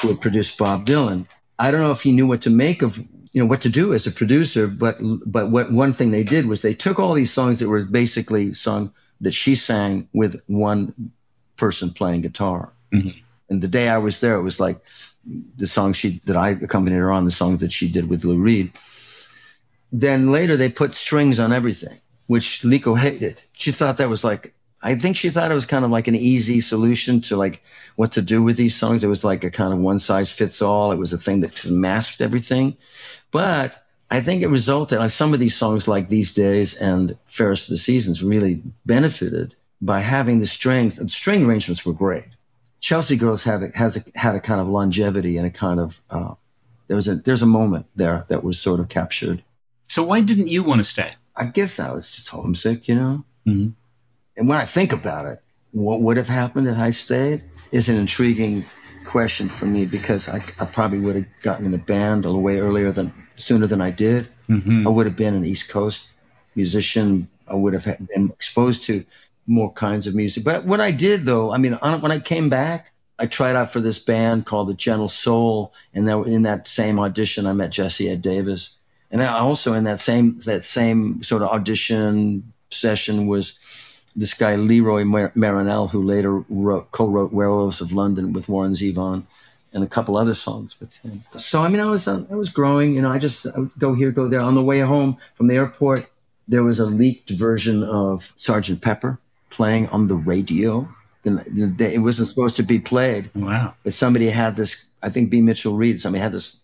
[0.01, 1.27] who had produced Bob Dylan.
[1.57, 3.03] I don't know if he knew what to make of
[3.35, 6.45] you know what to do as a producer but but what one thing they did
[6.45, 11.11] was they took all these songs that were basically sung that she sang with one
[11.57, 13.09] person playing guitar mm-hmm.
[13.49, 14.79] and the day i was there it was like
[15.57, 18.39] the song she that i accompanied her on the song that she did with lou
[18.39, 18.71] reed
[19.91, 24.55] then later they put strings on everything which Nico hated she thought that was like
[24.85, 27.63] I think she thought it was kind of like an easy solution to like
[27.95, 29.03] what to do with these songs.
[29.03, 30.91] It was like a kind of one size fits all.
[30.91, 32.77] It was a thing that masked everything.
[33.31, 37.67] But I think it resulted like some of these songs like These Days and Fairest
[37.67, 40.97] of the Seasons really benefited by having the strings.
[40.97, 42.29] The string arrangements were great.
[42.79, 45.99] Chelsea Girls had a, has a, had a kind of longevity and a kind of
[46.11, 46.35] uh,
[46.87, 49.43] there was a there's a moment there that was sort of captured.
[49.87, 51.13] So why didn't you want to stay?
[51.35, 53.25] I guess I was just homesick, you know.
[53.47, 53.69] Mm-hmm.
[54.37, 55.39] And when I think about it,
[55.71, 58.65] what would have happened if I stayed is an intriguing
[59.05, 62.41] question for me because I, I probably would have gotten in a band a little
[62.41, 64.27] way earlier than sooner than I did.
[64.49, 64.87] Mm-hmm.
[64.87, 66.09] I would have been an East Coast
[66.55, 67.27] musician.
[67.47, 69.05] I would have been exposed to
[69.47, 70.43] more kinds of music.
[70.43, 73.79] But what I did though, I mean, when I came back, I tried out for
[73.79, 78.09] this band called the Gentle Soul, and that, in that same audition, I met Jesse
[78.09, 78.71] Ed Davis,
[79.09, 83.57] and I also in that same that same sort of audition session was
[84.15, 85.03] this guy LeRoy
[85.35, 89.23] Marinell, who later wrote, co-wrote "Werewolves of London" with Warren Zevon,
[89.73, 91.23] and a couple other songs with him.
[91.37, 92.95] So I mean, I was uh, I was growing.
[92.95, 94.39] You know, I just I would go here, go there.
[94.39, 96.09] On the way home from the airport,
[96.47, 100.87] there was a leaked version of Sergeant Pepper playing on the radio.
[101.25, 103.31] It wasn't supposed to be played.
[103.35, 103.73] Wow!
[103.83, 104.85] But somebody had this.
[105.01, 105.41] I think B.
[105.41, 105.99] Mitchel Reed.
[105.99, 106.59] Somebody had this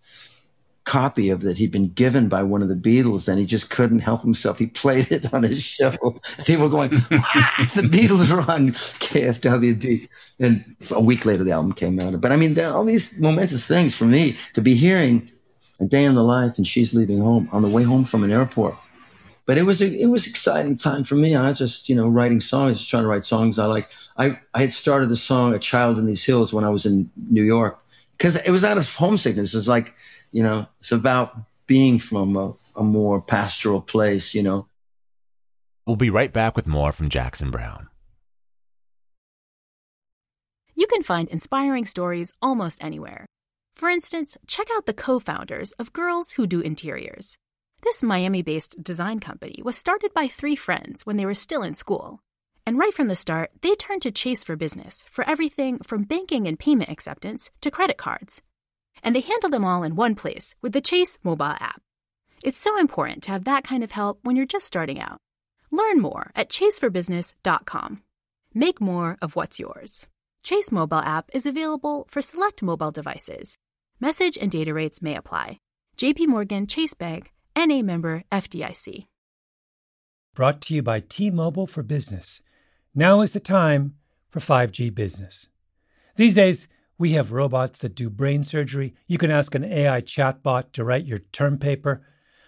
[0.83, 3.99] copy of that he'd been given by one of the Beatles, and he just couldn't
[3.99, 4.57] help himself.
[4.57, 6.19] He played it on his show.
[6.45, 11.99] People were going, "The Beatles are on KFWB," and a week later, the album came
[11.99, 12.19] out.
[12.19, 15.29] But I mean, all these momentous things for me to be hearing
[15.79, 18.31] a day in the life, and she's leaving home on the way home from an
[18.31, 18.75] airport.
[19.45, 21.35] But it was a, it was exciting time for me.
[21.35, 23.89] I just you know writing songs, just trying to write songs I like.
[24.17, 27.09] I I had started the song "A Child in These Hills" when I was in
[27.29, 27.81] New York
[28.17, 29.55] because it was out of homesickness.
[29.55, 29.95] It's like
[30.31, 31.35] you know, it's about
[31.67, 34.67] being from a, a more pastoral place, you know.
[35.85, 37.87] We'll be right back with more from Jackson Browne.
[40.75, 43.25] You can find inspiring stories almost anywhere.
[43.75, 47.37] For instance, check out the co founders of Girls Who Do Interiors.
[47.81, 51.75] This Miami based design company was started by three friends when they were still in
[51.75, 52.19] school.
[52.65, 56.47] And right from the start, they turned to Chase for Business for everything from banking
[56.47, 58.41] and payment acceptance to credit cards
[59.03, 61.81] and they handle them all in one place with the Chase mobile app.
[62.43, 65.19] It's so important to have that kind of help when you're just starting out.
[65.71, 68.01] Learn more at chaseforbusiness.com.
[68.53, 70.07] Make more of what's yours.
[70.43, 73.57] Chase mobile app is available for select mobile devices.
[73.99, 75.59] Message and data rates may apply.
[75.97, 79.05] JP Morgan Chase Bank, NA member FDIC.
[80.33, 82.41] Brought to you by T-Mobile for Business.
[82.95, 83.95] Now is the time
[84.29, 85.47] for 5G business.
[86.15, 86.67] These days,
[87.01, 88.93] we have robots that do brain surgery.
[89.07, 92.03] You can ask an AI chatbot to write your term paper.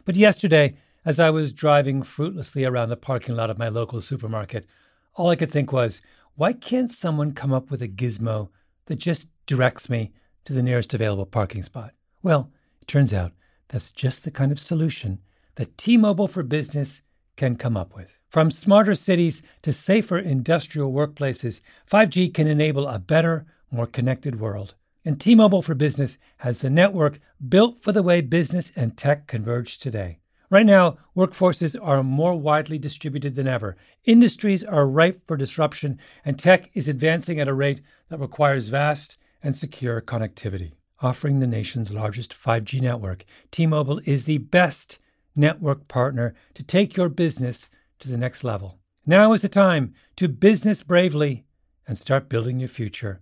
[0.05, 4.67] But yesterday, as I was driving fruitlessly around the parking lot of my local supermarket,
[5.15, 6.01] all I could think was,
[6.35, 8.49] why can't someone come up with a gizmo
[8.85, 10.13] that just directs me
[10.45, 11.95] to the nearest available parking spot?
[12.21, 13.31] Well, it turns out
[13.69, 15.17] that's just the kind of solution
[15.55, 17.01] that T Mobile for Business
[17.37, 18.19] can come up with.
[18.29, 21.59] From smarter cities to safer industrial workplaces,
[21.91, 24.75] 5G can enable a better, more connected world.
[25.03, 27.19] And T Mobile for Business has the network
[27.49, 30.19] built for the way business and tech converge today.
[30.49, 33.75] Right now, workforces are more widely distributed than ever.
[34.05, 39.17] Industries are ripe for disruption, and tech is advancing at a rate that requires vast
[39.41, 40.73] and secure connectivity.
[41.01, 44.99] Offering the nation's largest 5G network, T Mobile is the best
[45.35, 47.67] network partner to take your business
[47.99, 48.77] to the next level.
[49.05, 51.45] Now is the time to business bravely
[51.87, 53.21] and start building your future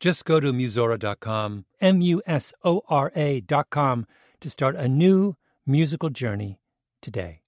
[0.00, 4.06] Just go to Musora.com, M U S O R A.com,
[4.40, 5.36] to start a new
[5.66, 6.58] musical journey
[7.02, 7.42] today.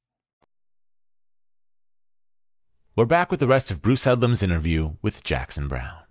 [2.95, 6.03] We're back with the rest of Bruce Headlam's interview with Jackson Browne.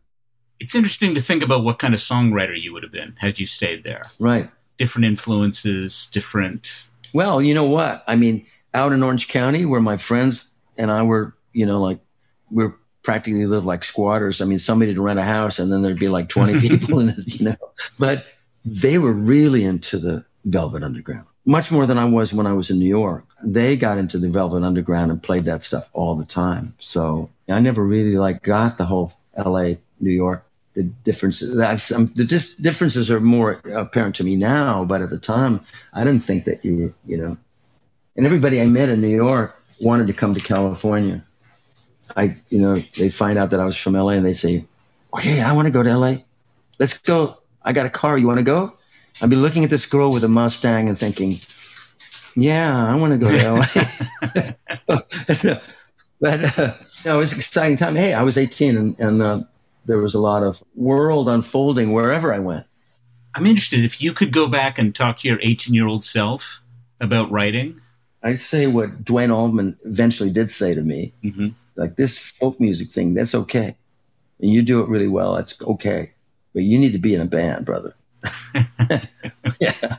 [0.60, 3.46] It's interesting to think about what kind of songwriter you would have been had you
[3.46, 4.02] stayed there.
[4.18, 4.50] Right.
[4.78, 6.88] Different influences, different.
[7.14, 8.04] Well, you know what?
[8.08, 12.00] I mean, out in Orange County, where my friends and I were, you know, like
[12.50, 12.74] we're
[13.04, 14.41] practically live like squatters.
[14.41, 17.10] I mean, somebody to rent a house and then there'd be like 20 people in
[17.10, 17.56] it, you know,
[17.97, 18.26] but
[18.64, 22.70] they were really into the Velvet Underground, much more than I was when I was
[22.70, 23.26] in New York.
[23.43, 26.76] They got into the Velvet Underground and played that stuff all the time.
[26.80, 31.58] So I never really like got the whole LA, New York, the differences.
[31.91, 35.62] Um, the dis- differences are more apparent to me now, but at the time
[35.93, 37.38] I didn't think that you were, you know,
[38.16, 41.24] and everybody I met in New York wanted to come to California
[42.16, 44.66] I, you know, they find out that I was from LA and they say,
[45.14, 46.16] okay, I want to go to LA.
[46.80, 47.38] Let's go.
[47.64, 48.18] I got a car.
[48.18, 48.74] You want to go?
[49.22, 51.39] I'd be looking at this girl with a Mustang and thinking,
[52.36, 53.68] yeah, I want to go to LA.
[56.20, 56.74] but uh,
[57.05, 57.95] no, it was an exciting time.
[57.95, 59.41] Hey, I was 18 and, and uh,
[59.86, 62.66] there was a lot of world unfolding wherever I went.
[63.34, 66.62] I'm interested if you could go back and talk to your 18 year old self
[66.99, 67.80] about writing.
[68.24, 71.14] I'd say what Duane Allman eventually did say to me.
[71.24, 73.76] Mm-hmm like this folk music thing, that's okay.
[74.39, 76.11] And you do it really well, that's okay.
[76.53, 77.95] But you need to be in a band, brother.
[79.59, 79.97] yeah.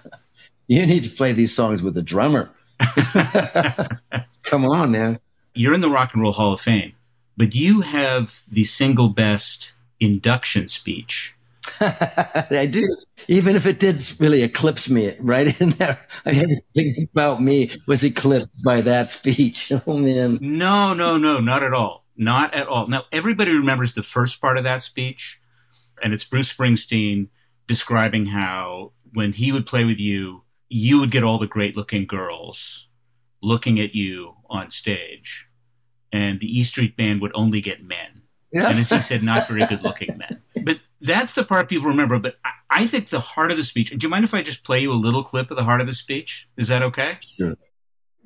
[0.68, 2.50] You need to play these songs with a drummer.
[4.44, 5.18] Come on, man.
[5.54, 6.92] You're in the Rock and Roll Hall of Fame,
[7.36, 11.34] but you have the single best induction speech.
[11.80, 12.96] I do.
[13.28, 18.02] Even if it did really eclipse me right in there, I everything about me was
[18.02, 19.72] eclipsed by that speech.
[19.86, 20.38] Oh man.
[20.40, 22.04] No, no, no, not at all.
[22.16, 22.88] Not at all.
[22.88, 25.40] Now everybody remembers the first part of that speech,
[26.02, 27.28] and it's Bruce Springsteen
[27.66, 32.06] describing how when he would play with you, you would get all the great looking
[32.06, 32.88] girls
[33.42, 35.48] looking at you on stage,
[36.12, 38.21] and the E Street Band would only get men.
[38.52, 38.68] Yeah.
[38.68, 40.42] And as he said, not very good looking men.
[40.62, 42.18] But that's the part people remember.
[42.18, 43.90] But I, I, think the heart of the speech.
[43.90, 45.86] Do you mind if I just play you a little clip of the heart of
[45.86, 46.48] the speech?
[46.56, 47.18] Is that okay?
[47.36, 47.56] Sure.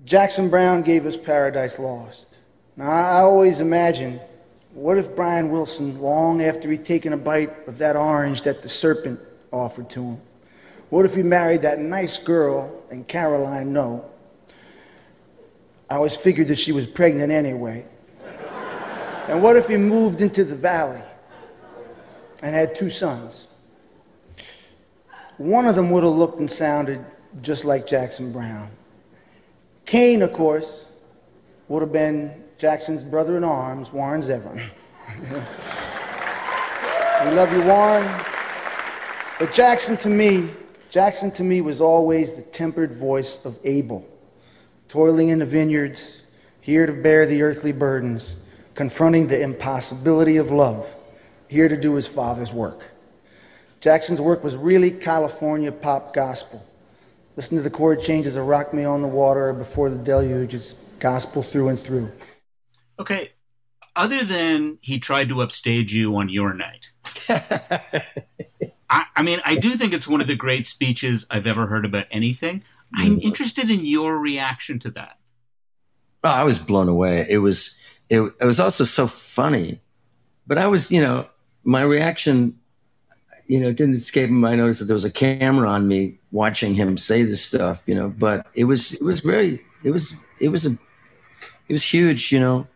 [0.04, 2.38] Jackson Browne gave us Paradise Lost.
[2.76, 4.20] Now, I always imagine
[4.74, 8.68] what if Brian Wilson, long after he'd taken a bite of that orange that the
[8.68, 9.20] serpent
[9.52, 10.20] offered to him,
[10.90, 14.04] what if he married that nice girl and Caroline No?
[15.88, 17.86] I always figured that she was pregnant anyway.
[19.28, 21.02] And what if he moved into the valley
[22.42, 23.48] and had two sons?
[25.36, 27.04] One of them would have looked and sounded
[27.42, 28.70] just like Jackson Browne.
[29.84, 30.86] Cain, of course,
[31.68, 34.62] would have been Jackson's brother in arms, Warren Zevon.
[37.24, 38.08] we love you, Warren.
[39.38, 40.48] But Jackson to me,
[40.88, 44.08] Jackson to me was always the tempered voice of Abel,
[44.88, 46.22] toiling in the vineyards,
[46.60, 48.36] here to bear the earthly burdens,
[48.76, 50.94] confronting the impossibility of love,
[51.48, 52.84] here to do his father's work.
[53.80, 56.64] Jackson's work was really California pop gospel.
[57.36, 60.54] Listen to the chord changes of Rock Me on the Water before the deluge.
[60.54, 62.12] It's gospel through and through.
[62.98, 63.32] Okay.
[63.94, 66.90] Other than he tried to upstage you on your night,
[68.90, 71.86] I, I, mean, I do think it's one of the great speeches I've ever heard
[71.86, 72.62] about anything.
[72.94, 73.22] I'm mm.
[73.22, 75.18] interested in your reaction to that.
[76.22, 77.26] Oh, I was blown away.
[77.28, 77.76] It was,
[78.08, 79.80] it, it was also so funny,
[80.46, 81.26] but I was, you know,
[81.64, 82.58] my reaction,
[83.46, 86.96] you know, didn't escape my notice that there was a camera on me watching him
[86.96, 90.66] say this stuff, you know, but it was, it was very, it was, it was
[90.66, 90.78] a,
[91.68, 92.66] it was huge, you know.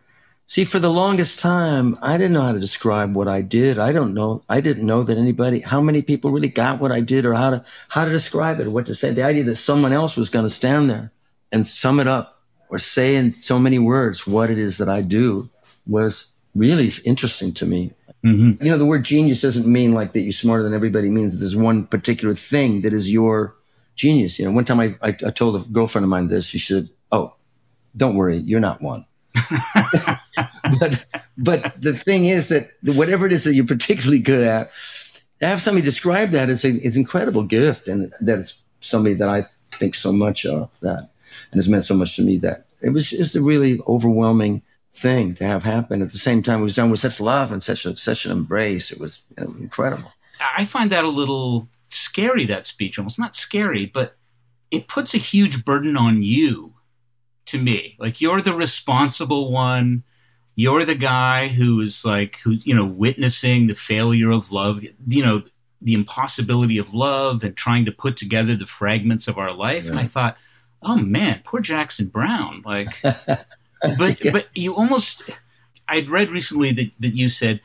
[0.47, 3.79] See, for the longest time, I didn't know how to describe what I did.
[3.79, 4.43] I don't know.
[4.49, 7.51] I didn't know that anybody, how many people really got what I did or how
[7.51, 9.13] to, how to describe it or what to say.
[9.13, 11.13] The idea that someone else was going to stand there
[11.53, 12.40] and sum it up
[12.71, 15.49] or say in so many words what it is that I do
[15.85, 17.93] was really interesting to me.
[18.23, 18.63] Mm-hmm.
[18.63, 21.09] You know, the word genius doesn't mean like that you're smarter than everybody.
[21.09, 23.55] It means that there's one particular thing that is your
[23.95, 24.39] genius.
[24.39, 26.45] You know, one time I, I, I told a girlfriend of mine this.
[26.45, 27.35] She said, "Oh,
[27.95, 29.05] don't worry, you're not one."
[30.79, 31.05] but
[31.37, 34.71] but the thing is that whatever it is that you're particularly good at,
[35.39, 39.29] to have somebody describe that is a is incredible gift, and that is somebody that
[39.29, 41.09] I think so much of that,
[41.51, 44.61] and has meant so much to me that it was just a really overwhelming
[44.91, 46.01] thing to have happen.
[46.01, 48.31] At the same time, it was done with such love and such a, such an
[48.31, 48.91] embrace.
[48.91, 50.13] It was, it was incredible.
[50.57, 52.45] I find that a little scary.
[52.45, 54.15] That speech, almost not scary, but
[54.69, 56.73] it puts a huge burden on you.
[57.47, 60.03] To me, like you're the responsible one
[60.55, 65.23] you're the guy who is like who you know witnessing the failure of love you
[65.23, 65.43] know
[65.81, 69.99] the impossibility of love and trying to put together the fragments of our life and
[69.99, 70.37] i thought
[70.83, 72.61] oh man poor jackson Browne.
[72.65, 74.31] like but yeah.
[74.31, 75.21] but you almost
[75.87, 77.61] i'd read recently that, that you said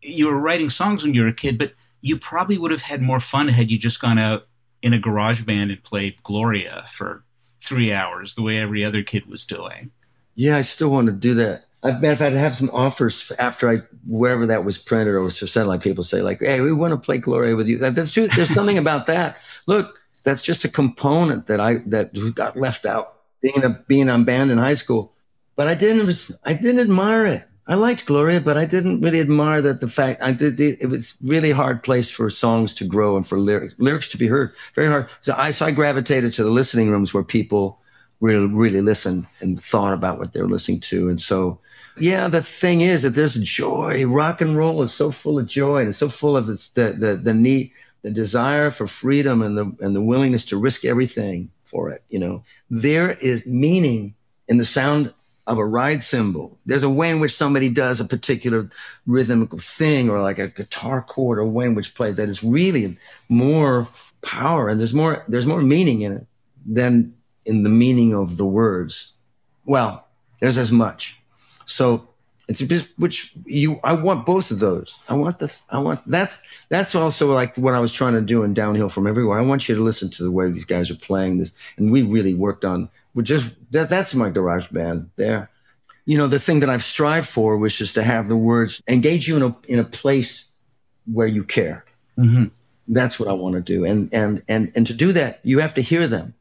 [0.00, 3.00] you were writing songs when you were a kid but you probably would have had
[3.00, 4.46] more fun had you just gone out
[4.82, 7.24] in a garage band and played gloria for
[7.60, 9.90] three hours the way every other kid was doing
[10.34, 13.32] yeah i still want to do that I've matter of fact, I have some offers
[13.38, 15.80] after I wherever that was printed or was for satellite.
[15.80, 19.36] People say like, "Hey, we want to play Gloria with you." There's something about that.
[19.66, 24.24] Look, that's just a component that I that got left out being a being on
[24.24, 25.12] band in high school.
[25.56, 27.48] But I didn't I didn't admire it.
[27.66, 30.58] I liked Gloria, but I didn't really admire that the fact I did.
[30.58, 34.26] It was really hard place for songs to grow and for lyrics lyrics to be
[34.26, 34.52] heard.
[34.74, 35.08] Very hard.
[35.22, 37.78] So I so I gravitated to the listening rooms where people
[38.20, 41.60] really really listened and thought about what they were listening to, and so
[41.98, 44.06] yeah, the thing is that there's joy.
[44.06, 46.92] Rock and roll is so full of joy and it's so full of the, the,
[46.92, 47.72] the, the need,
[48.02, 52.02] the desire for freedom and the, and the willingness to risk everything for it.
[52.08, 54.14] You know, there is meaning
[54.48, 55.14] in the sound
[55.46, 56.58] of a ride cymbal.
[56.66, 58.70] There's a way in which somebody does a particular
[59.06, 62.96] rhythmical thing or like a guitar chord or way in which play that is really
[63.28, 63.88] more
[64.20, 66.26] power and there's more, there's more meaning in it
[66.64, 69.12] than in the meaning of the words.
[69.64, 70.06] Well,
[70.40, 71.18] there's as much.
[71.66, 72.08] So
[72.48, 74.96] it's just which you I want both of those.
[75.08, 75.64] I want this.
[75.70, 79.06] I want that's that's also like what I was trying to do in Downhill from
[79.06, 79.38] Everywhere.
[79.38, 82.02] I want you to listen to the way these guys are playing this, and we
[82.02, 82.88] really worked on.
[83.14, 85.50] We just that that's my garage band there.
[86.04, 89.28] You know, the thing that I've strived for was just to have the words engage
[89.28, 90.48] you in a in a place
[91.06, 91.84] where you care.
[92.18, 92.46] Mm-hmm.
[92.88, 95.74] That's what I want to do, and and and and to do that, you have
[95.74, 96.34] to hear them.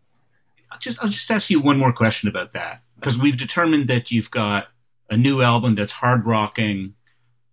[0.71, 4.09] I'll just I'll just ask you one more question about that because we've determined that
[4.09, 4.70] you've got
[5.12, 6.95] a new album that's hard rocking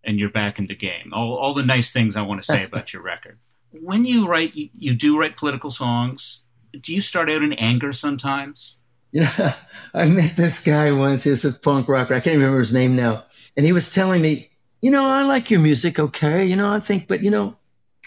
[0.05, 1.13] and you're back in the game.
[1.13, 3.39] All, all the nice things I want to say about your record.
[3.71, 6.41] When you write, you, you, do write political songs.
[6.73, 8.77] Do you start out in anger sometimes?
[9.13, 9.57] Yeah,
[9.93, 11.25] I met this guy once.
[11.25, 12.15] He's a punk rocker.
[12.15, 13.27] I can't remember his name now.
[13.59, 16.47] And he was telling me, you know, I like your music, okay.
[16.47, 17.59] You know, I think, but you know,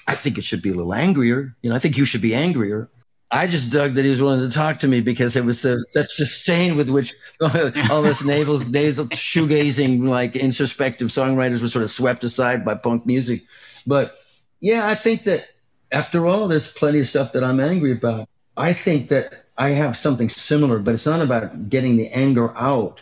[0.07, 1.55] I think it should be a little angrier.
[1.61, 2.89] You know, I think you should be angrier.
[3.31, 5.85] I just dug that he was willing to talk to me because it was the,
[5.87, 11.91] such disdain with which all this nasal, nasal shoegazing, like introspective songwriters were sort of
[11.91, 13.43] swept aside by punk music.
[13.87, 14.17] But
[14.59, 15.47] yeah, I think that
[15.91, 18.27] after all, there's plenty of stuff that I'm angry about.
[18.57, 23.01] I think that I have something similar, but it's not about getting the anger out,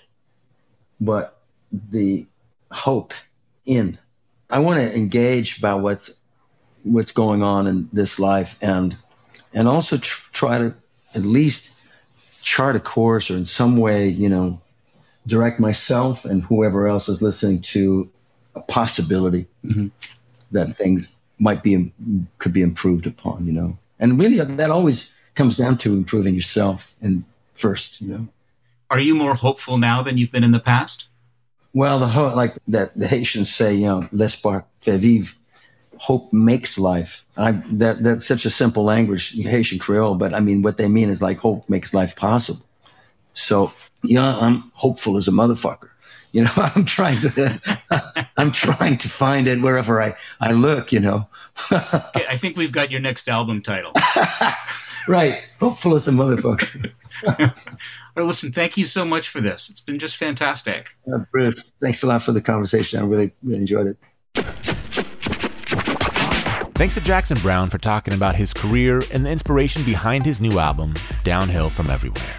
[1.01, 1.39] but
[1.71, 2.27] the
[2.71, 3.13] hope
[3.65, 3.97] in.
[4.49, 6.11] I want to engage about what's
[6.84, 8.97] what's going on in this life and
[9.54, 10.76] and also tr- try to
[11.14, 11.72] at least
[12.41, 14.62] chart a course or in some way, you know,
[15.28, 18.10] direct myself and whoever else is listening to
[18.56, 19.88] a possibility mm-hmm.
[20.52, 21.91] that things might be
[22.38, 23.78] could be improved upon, you know.
[24.00, 27.24] And really, that always comes down to improving yourself and
[27.54, 28.28] first, you know.
[28.89, 31.08] Are you more hopeful now than you've been in the past?
[31.74, 35.36] Well, the whole, like that the Haitians say, you know, l'espoir fait vivre
[36.00, 37.26] hope makes life.
[37.38, 41.10] I, that, that's such a simple language, Haitian Creole, but I mean, what they mean
[41.10, 42.66] is like hope makes life possible.
[43.34, 45.89] So, yeah, I'm hopeful as a motherfucker.
[46.32, 51.02] You know, I'm trying to, I'm trying to find it wherever I, I look, you
[51.02, 51.28] know.
[51.72, 53.91] okay, I think we've got your next album title.
[55.08, 55.43] right.
[55.60, 56.93] Hopeful as a motherfucker.
[58.16, 59.70] well, listen, thank you so much for this.
[59.70, 60.95] It's been just fantastic.
[61.12, 63.00] Uh, Bruce, thanks a lot for the conversation.
[63.00, 64.78] I really, really enjoyed it.
[66.80, 70.59] Thanks to Jackson Browne for talking about his career and the inspiration behind his new
[70.59, 70.93] album,
[71.25, 72.38] Downhill from Everywhere.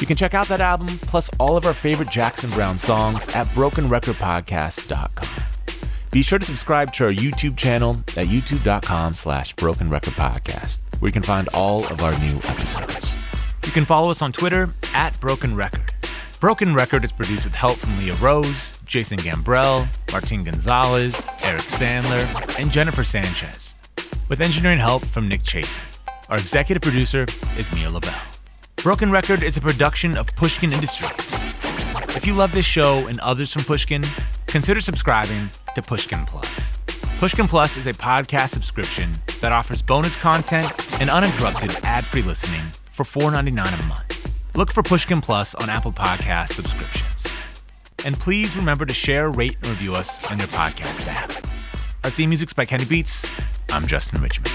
[0.00, 3.46] You can check out that album plus all of our favorite Jackson Browne songs at
[3.50, 5.44] brokenrecordpodcast.com.
[6.10, 11.22] Be sure to subscribe to our YouTube channel at youtube.com slash brokenrecordpodcast, where you can
[11.22, 13.14] find all of our new episodes.
[13.64, 15.94] You can follow us on Twitter at Broken Record.
[16.40, 22.24] Broken Record is produced with help from Leah Rose, Jason Gambrell, Martin Gonzalez, Eric Sandler,
[22.58, 23.74] and Jennifer Sanchez,
[24.28, 25.68] with engineering help from Nick Chafee.
[26.28, 27.26] Our executive producer
[27.58, 28.20] is Mia LaBelle.
[28.76, 31.32] Broken Record is a production of Pushkin Industries.
[32.16, 34.04] If you love this show and others from Pushkin,
[34.46, 36.78] consider subscribing to Pushkin Plus.
[37.18, 42.62] Pushkin Plus is a podcast subscription that offers bonus content and uninterrupted ad-free listening
[42.92, 44.32] for $4.99 a month.
[44.54, 47.26] Look for Pushkin Plus on Apple Podcast subscriptions.
[48.06, 51.32] And please remember to share, rate, and review us on your podcast app.
[52.04, 53.26] Our theme music's by Kenny Beats.
[53.68, 54.54] I'm Justin Richmond.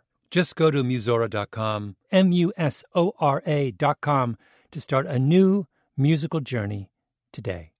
[0.31, 4.37] Just go to Musora.com, M U S O R A.com,
[4.71, 5.67] to start a new
[5.97, 6.89] musical journey
[7.33, 7.73] today.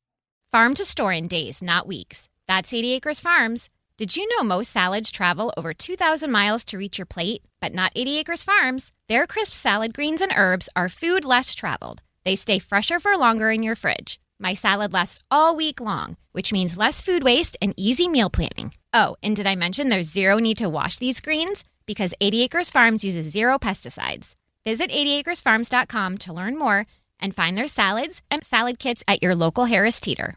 [0.52, 2.28] Farm to store in days, not weeks.
[2.50, 3.70] That's 80 Acres Farms.
[3.96, 7.44] Did you know most salads travel over 2,000 miles to reach your plate?
[7.62, 8.92] But not 80 Acres Farms.
[9.08, 12.02] Their crisp salad greens and herbs are food less traveled.
[12.26, 14.20] They stay fresher for longer in your fridge.
[14.40, 18.74] My salad lasts all week long, which means less food waste and easy meal planning.
[18.92, 21.64] Oh, and did I mention there's zero need to wash these greens?
[21.86, 24.34] Because 80 Acres Farms uses zero pesticides.
[24.66, 26.86] Visit 80acresfarms.com to learn more
[27.20, 30.36] and find their salads and salad kits at your local Harris Teeter.